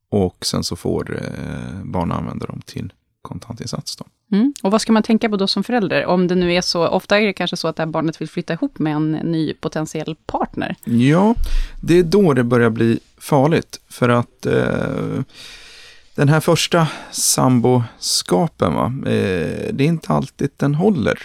[0.10, 3.95] och sen så får eh, barnen använda dem till kontantinsats.
[3.95, 4.05] Då.
[4.32, 4.53] Mm.
[4.64, 6.05] Och vad ska man tänka på då som förälder?
[6.05, 8.30] Om det nu är så, ofta är det kanske så att det här barnet vill
[8.30, 10.76] flytta ihop med en ny potentiell partner.
[10.84, 11.36] Ja,
[11.82, 13.80] det är då det börjar bli farligt.
[13.89, 15.22] För att eh,
[16.16, 21.20] den här första samboskapen, va, eh, det är inte alltid den håller.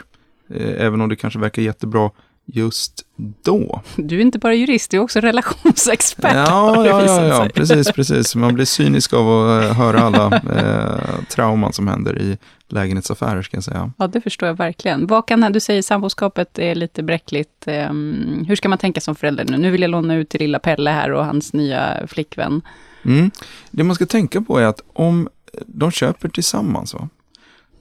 [0.50, 2.10] Eh, även om det kanske verkar jättebra
[2.46, 3.06] just
[3.42, 3.82] då.
[3.96, 6.34] Du är inte bara jurist, du är också relationsexpert.
[6.34, 8.34] Ja, ja, ja, ja precis, precis.
[8.34, 12.38] Man blir cynisk av att eh, höra alla eh, trauman som händer i
[12.68, 13.92] lägenhetsaffärer, ska jag säga.
[13.98, 15.06] Ja, det förstår jag verkligen.
[15.06, 17.64] Vad kan, du säger samboskapet är lite bräckligt.
[17.66, 19.58] Ehm, hur ska man tänka som förälder nu?
[19.58, 22.62] Nu vill jag låna ut till lilla Pelle här och hans nya flickvän.
[23.04, 23.30] Mm.
[23.70, 25.28] Det man ska tänka på är att om
[25.66, 27.08] de köper tillsammans, va?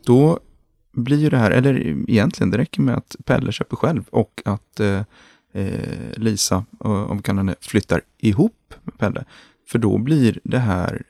[0.05, 0.39] då
[0.91, 4.79] blir ju det här, eller egentligen det räcker med att Pelle köper själv och att
[4.79, 5.03] eh,
[5.53, 9.25] eh, Lisa, om kallar henne, flyttar ihop med Pelle.
[9.67, 11.03] För då blir det här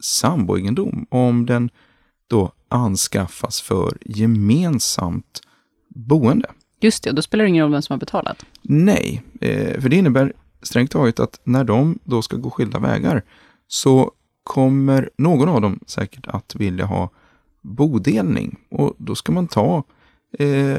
[0.00, 1.70] samboegendom om den
[2.26, 5.40] då anskaffas för gemensamt
[5.88, 6.50] boende.
[6.80, 8.46] Just det, då spelar det ingen roll vem som har betalat.
[8.62, 10.32] Nej, eh, för det innebär
[10.62, 13.22] strängt taget att när de då ska gå skilda vägar
[13.68, 14.12] så
[14.44, 17.10] kommer någon av dem säkert att vilja ha
[17.64, 19.82] bodelning och då ska man ta
[20.38, 20.78] eh,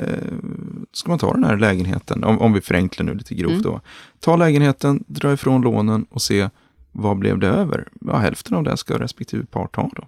[0.91, 3.63] ska man ta den här lägenheten, om, om vi förenklar nu lite grovt Mm.
[3.63, 3.81] då.
[4.19, 6.49] Ta lägenheten, dra ifrån lånen och se
[6.91, 7.88] vad blev det över?
[8.01, 10.03] Ja, hälften av det ska respektive part ta då.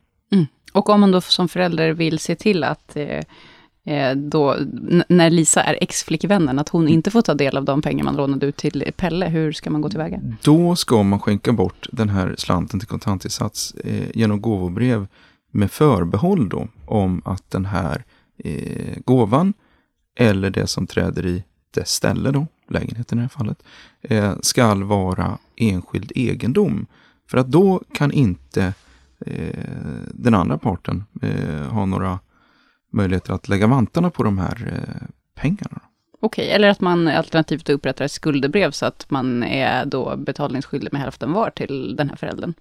[0.74, 3.24] Och om man då som förälder vill se till att eh,
[3.96, 4.56] eh, då,
[5.10, 8.46] när Lisa är ex-flickvännen, att hon inte får ta del av de pengar man lånade
[8.46, 10.20] ut till Pelle, hur ska man gå tillväga?
[10.42, 15.08] Då ska man skänka bort den här slanten till kontantinsats eh, genom gåvobrev
[15.58, 18.04] med förbehåll då om att den här
[18.38, 19.54] eh, gåvan
[20.16, 23.64] eller det som träder i dess ställe då, lägenheten i det här fallet,
[24.02, 26.86] eh, skall vara enskild egendom.
[27.30, 28.74] För att då kan inte
[29.26, 29.60] eh,
[30.14, 32.20] den andra parten eh, ha några
[32.92, 35.82] möjligheter att lägga vantarna på de här eh, pengarna.
[36.20, 41.02] Okej, eller att man alternativt upprättar ett skuldebrev så att man är då betalningsskyldig med
[41.02, 42.54] hälften var till den här föräldern.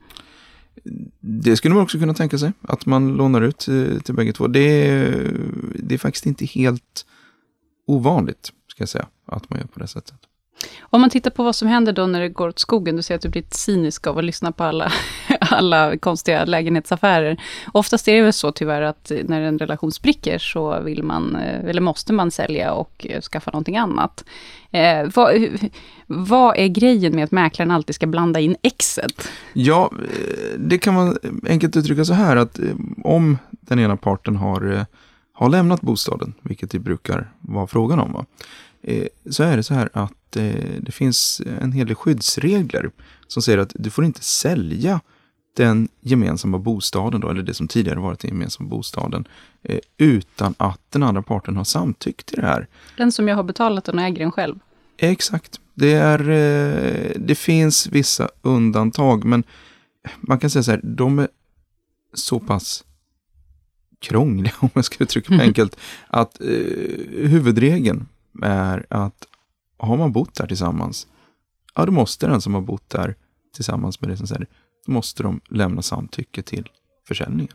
[1.20, 4.46] Det skulle man också kunna tänka sig, att man lånar ut till, till bägge två.
[4.46, 5.32] Det är,
[5.74, 7.06] det är faktiskt inte helt
[7.86, 10.14] ovanligt, ska jag säga, att man gör på det sättet.
[10.80, 13.16] Om man tittar på vad som händer då när det går åt skogen, du säger
[13.16, 14.92] att du blir cynisk av att lyssna på alla,
[15.50, 17.40] alla konstiga lägenhetsaffärer.
[17.72, 21.70] Oftast är det väl så tyvärr att när en relation spricker så vill man, eh,
[21.70, 24.24] eller måste man sälja och eh, skaffa någonting annat.
[24.70, 25.58] Eh, vad,
[26.06, 29.28] vad är grejen med att mäklaren alltid ska blanda in exet?
[29.52, 31.18] Ja, eh, det kan man
[31.48, 32.60] enkelt uttrycka så här att
[33.04, 34.86] om den ena parten har,
[35.32, 38.26] har lämnat bostaden, vilket det brukar vara frågan om, va?
[39.30, 40.12] så är det så här att
[40.80, 42.90] det finns en hel del skyddsregler
[43.26, 45.00] som säger att du får inte sälja
[45.56, 49.28] den gemensamma bostaden, då, eller det som tidigare varit den gemensamma bostaden,
[49.62, 52.66] eh, utan att den andra parten har samtyckt till det här.
[52.96, 54.58] Den som jag har betalat och äger den själv.
[54.96, 55.60] Exakt.
[55.74, 59.44] Det, är, eh, det finns vissa undantag, men
[60.20, 61.28] man kan säga så här, de är
[62.14, 62.84] så pass
[63.98, 65.76] krångliga, om jag ska uttrycka mig enkelt,
[66.08, 66.46] att eh,
[67.12, 68.08] huvudregeln
[68.42, 69.26] är att
[69.78, 71.06] har man bott där tillsammans,
[71.74, 73.14] ja då måste den som har bott där
[73.54, 74.46] tillsammans med det som säger,
[74.86, 76.68] måste de lämna samtycke till
[77.08, 77.52] försäljningen.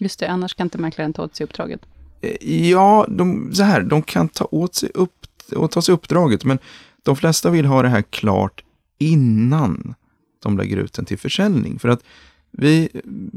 [0.00, 1.80] Just det, annars kan inte mäklaren ta åt sig uppdraget.
[2.20, 5.26] Eh, Ja, de, så här, de kan ta åt sig upp
[5.56, 6.58] och ta sig uppdraget, men
[7.02, 8.64] de flesta vill ha det här klart
[8.98, 9.94] innan
[10.42, 11.78] de lägger ut den till försäljning.
[11.78, 12.02] För att
[12.50, 12.88] vi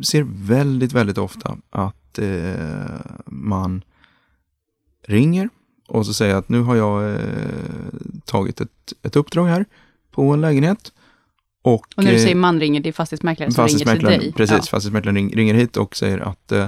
[0.04, 3.84] ser väldigt, väldigt ofta att eh, man
[5.08, 5.50] ringer
[5.88, 7.20] och så säger att nu har jag eh,
[8.26, 9.66] tagit ett, ett uppdrag här
[10.12, 10.94] på en lägenhet.
[11.62, 14.34] Och, Och när du eh, säger man ringer, det är fastighetsmäklaren som ringer till dig.
[14.34, 14.58] precis.
[14.58, 14.62] Ja.
[14.62, 16.68] Fastighetsmäklaren ring, ringer hit och säger att eh,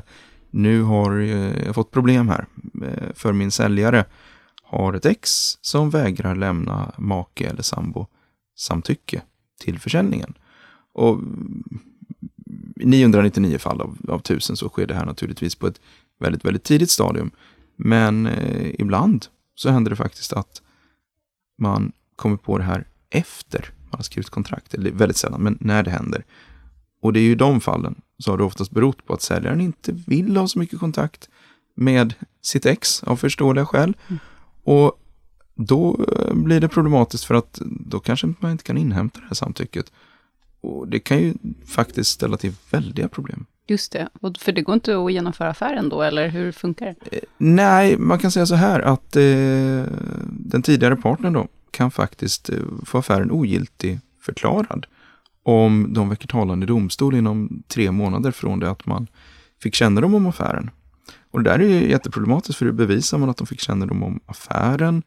[0.51, 2.45] nu har eh, jag fått problem här.
[2.83, 4.05] Eh, för min säljare
[4.63, 5.29] har ett ex
[5.61, 8.07] som vägrar lämna make eller sambo
[8.57, 9.21] samtycke
[9.59, 10.33] till försäljningen.
[10.93, 11.19] Och
[12.79, 15.81] i 999 fall av, av 1000 så sker det här naturligtvis på ett
[16.19, 17.31] väldigt, väldigt tidigt stadium.
[17.75, 19.25] Men eh, ibland
[19.55, 20.61] så händer det faktiskt att
[21.57, 24.73] man kommer på det här efter man har skrivit kontrakt.
[24.73, 26.23] Eller väldigt sällan, men när det händer.
[27.01, 29.61] Och det är ju i de fallen så har det oftast berott på att säljaren
[29.61, 31.29] inte vill ha så mycket kontakt
[31.75, 33.93] med sitt ex av förståeliga skäl.
[34.63, 34.99] Och
[35.55, 39.35] då eh, blir det problematiskt för att då kanske man inte kan inhämta det här
[39.35, 39.91] samtycket.
[40.61, 41.33] Och det kan ju
[41.67, 43.45] faktiskt ställa till väldiga problem.
[43.67, 47.19] Just det, och för det går inte att genomföra affären då, eller hur funkar det?
[47.37, 49.21] Nej, man kan säga så här att eh,
[50.29, 54.85] den tidigare partnern då kan faktiskt eh, få affären ogiltig förklarad
[55.43, 59.07] om de väcker talan i domstol inom tre månader från det att man
[59.61, 60.69] fick kännedom om affären.
[61.31, 64.19] Och det där är ju jätteproblematiskt för hur bevisar man att de fick kännedom om
[64.25, 65.03] affären?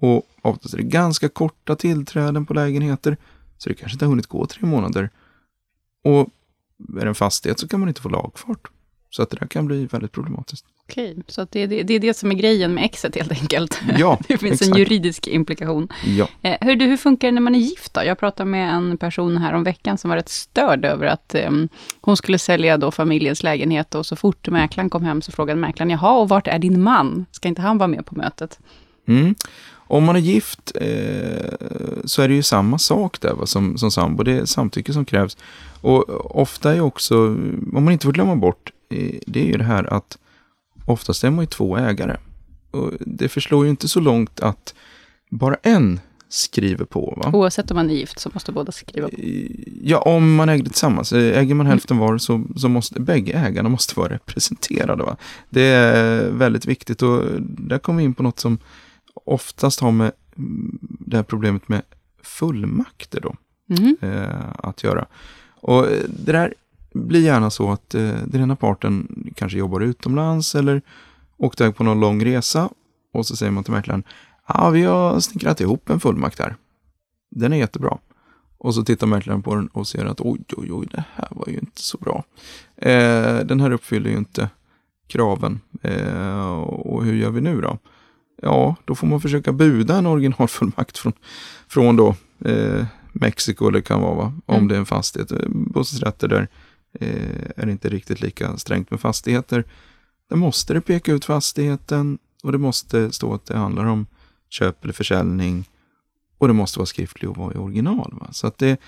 [0.00, 3.16] Och oftast är det ganska korta tillträden på lägenheter,
[3.58, 5.10] så det kanske inte har hunnit gå tre månader.
[6.04, 6.28] Och
[6.96, 8.68] är det en fastighet så kan man inte få lagfart.
[9.10, 10.64] Så att det där kan bli väldigt problematiskt.
[10.90, 13.80] Okej, så det, är det, det är det som är grejen med exet helt enkelt.
[13.98, 14.78] Ja, det finns en exakt.
[14.78, 15.88] juridisk implikation.
[16.06, 16.28] Ja.
[16.42, 18.04] Eh, hur, du, hur funkar det när man är gift då?
[18.04, 21.50] Jag pratade med en person här om veckan som var rätt störd över att eh,
[22.00, 25.90] hon skulle sälja då familjens lägenhet och så fort mäklaren kom hem så frågade mäklaren,
[25.90, 27.26] jaha, och vart är din man?
[27.32, 28.58] Ska inte han vara med på mötet?
[29.08, 29.34] Mm.
[29.90, 31.52] Om man är gift eh,
[32.04, 34.22] så är det ju samma sak där va, som, som sambo.
[34.22, 35.36] Det är samtycke som krävs.
[35.80, 37.16] Och ofta är också,
[37.74, 38.72] om man inte får glömma bort,
[39.26, 40.18] det är ju det här att
[40.86, 42.16] oftast är man ju två ägare.
[42.70, 44.74] Och det förslår ju inte så långt att
[45.30, 47.14] bara en skriver på.
[47.24, 47.30] Va?
[47.38, 49.14] Oavsett om man är gift så måste båda skriva på.
[49.82, 51.12] Ja, om man ägde tillsammans.
[51.12, 55.02] Eh, Äger man hälften var så, så måste bägge ägarna måste vara representerade.
[55.04, 55.16] Va?
[55.50, 58.58] Det är väldigt viktigt och där kommer vi in på något som
[59.24, 61.82] oftast har med mm, det här problemet med
[62.22, 63.34] fullmakter då,
[63.66, 63.96] Mhm.
[64.00, 65.06] eh, att göra.
[65.60, 66.54] Och eh, det där
[66.94, 70.82] blir gärna så att eh, den ena parten kanske jobbar utomlands eller
[71.36, 72.68] åkt iväg på någon lång resa
[73.12, 74.02] och så säger man till mäklaren,
[74.48, 76.56] ja vi har snickrat ihop en fullmakt här.
[77.30, 77.98] Den är jättebra.
[78.58, 81.48] Och så tittar mäklaren på den och ser att oj, oj, oj, det här var
[81.48, 82.24] ju inte så bra.
[82.76, 84.50] Eh, den här uppfyller ju inte
[85.06, 85.60] kraven.
[85.82, 87.78] Eh, och hur gör vi nu då?
[88.42, 91.12] Ja, då får man försöka buda en originalfullmakt från,
[91.68, 92.14] från då
[92.44, 94.32] eh, Mexiko eller kan vara, va?
[94.46, 94.68] om Mm.
[94.68, 95.32] det är en fastighet.
[95.32, 96.48] Eh, Bostadsrätter där
[97.56, 99.64] är det inte riktigt lika strängt med fastigheter.
[100.28, 104.06] Där måste det peka ut fastigheten och det måste stå att det handlar om
[104.48, 105.68] köp eller försäljning.
[106.38, 108.14] Och det måste vara skriftlig och vara i original.
[108.20, 108.28] Va?
[108.32, 108.80] Så att det,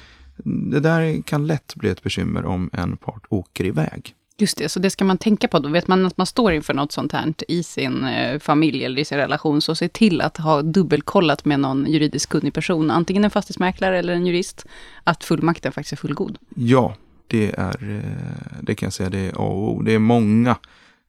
[0.45, 4.15] det där kan lätt bli ett bekymmer om en part åker iväg.
[4.41, 5.59] Just det, så det ska man tänka på.
[5.59, 9.03] Då vet man att man står inför något sånt här i sin eh, familj eller
[9.03, 13.25] i sin relation, så se till att ha dubbelkollat med någon juridiskt kunnig person, antingen
[13.25, 14.67] en fastighetsmäklare eller en jurist,
[15.05, 16.39] att fullmakten faktiskt är fullgod.
[16.55, 16.95] Ja,
[17.31, 19.83] det är, eh, det kan jag säga, det är A och O.
[19.83, 20.57] Det är många,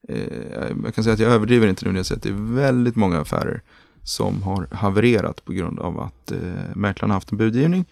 [0.07, 2.55] eh, jag kan säga att jag överdriver inte nu när jag säger att det är
[2.55, 3.61] väldigt många affärer
[4.03, 6.37] som har havererat på grund av att eh,
[6.75, 7.85] mäklaren har haft en budgivning.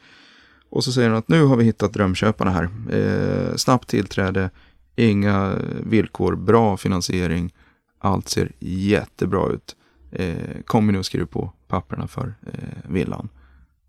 [0.69, 2.69] Och så säger de att nu har vi hittat drömköparna här.
[2.91, 4.49] Eh, snabbt tillträde,
[4.95, 7.53] inga villkor, bra finansiering,
[7.99, 9.75] allt ser jättebra ut.
[10.11, 13.29] Eh, kommer ni och skriver på papperna för eh, villan?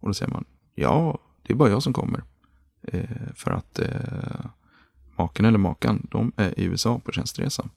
[0.01, 2.23] Och då säger man, ja, det är bara jag som kommer.
[2.83, 3.05] Eh,
[3.35, 4.47] för att eh,
[5.17, 7.69] maken eller makan, de är i USA på tjänsteresa.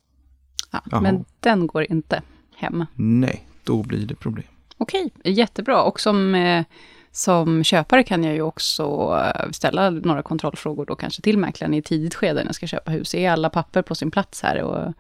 [0.71, 1.01] Ja, Jaha.
[1.01, 2.21] men den går inte
[2.55, 2.85] hem.
[2.95, 4.47] Nej, då blir det problem.
[4.77, 5.83] Okej, jättebra.
[5.83, 6.65] Och som, eh,
[7.11, 9.17] som köpare kan jag ju också
[9.51, 13.15] ställa några kontrollfrågor då kanske till mäklaren i tidigt skede när jag ska köpa hus.
[13.15, 14.61] Är alla papper på sin plats här?
[14.61, 14.93] Och,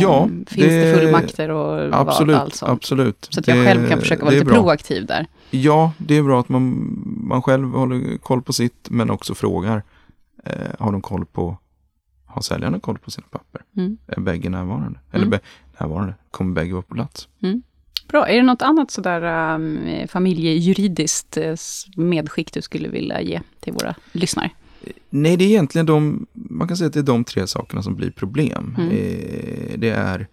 [0.00, 2.70] Ja, finns det, det- fullmakter och Absolut, allt sånt?
[2.72, 3.28] absolut.
[3.30, 4.54] Så att jag Det- själv kan försöka vara lite bra.
[4.54, 5.26] proaktiv där.
[5.50, 6.92] Ja, det är bra att man,
[7.26, 9.82] man själv håller koll på sitt, men också frågar.
[10.44, 11.56] Eh, har de koll på,
[12.26, 13.60] har säljarna koll på sina papper?
[13.76, 13.96] Mm.
[14.06, 15.00] Är bägge närvarande?
[15.12, 15.38] Eller Mm.
[15.80, 17.28] närvarande, kommer bägge vara på plats?
[18.08, 18.28] Bra.
[18.28, 19.78] Är det något annat sådär um,
[20.08, 21.54] familjejuridiskt eh,
[21.96, 24.50] medskick du skulle vilja ge till våra lyssnare?
[25.10, 27.94] Nej, det är egentligen de, man kan säga att det är de tre sakerna som
[27.96, 28.76] blir problem.
[28.78, 28.90] Mm.
[28.90, 30.26] Eh, det är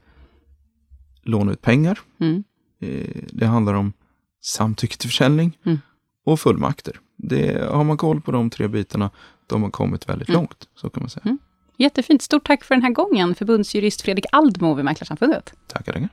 [1.24, 2.44] låna ut pengar, Mm.
[2.82, 3.94] eh, det handlar om
[4.42, 5.78] samtycke till försäljning Mm.
[6.26, 7.00] och fullmakter.
[7.18, 9.10] Det, har man koll på de tre bitarna,
[9.48, 10.40] då har man kommit väldigt Mm.
[10.42, 11.38] långt, så kan man säga.
[11.78, 12.22] Jättefint.
[12.22, 15.54] Stort tack för den här gången, förbundsjurist Fredrik Aldmo vid Mäklarsamfundet.
[15.68, 16.10] Tackar, tackar.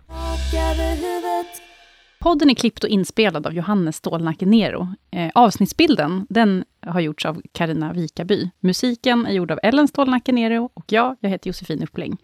[2.26, 4.88] Podden är klippt och inspelad av Johannes Stålnacke Nero.
[5.10, 8.50] Eh, avsnittsbilden den har gjorts av Karina Vikaby.
[8.60, 12.16] Musiken är gjord av Ellen Stålnacke Nero och jag, jag heter Josefin Uppling.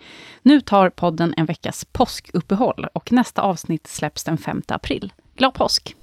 [0.43, 5.13] Nu tar podden en veckas påskuppehåll och nästa avsnitt släpps den 5 april.
[5.37, 5.97] Glad påsk!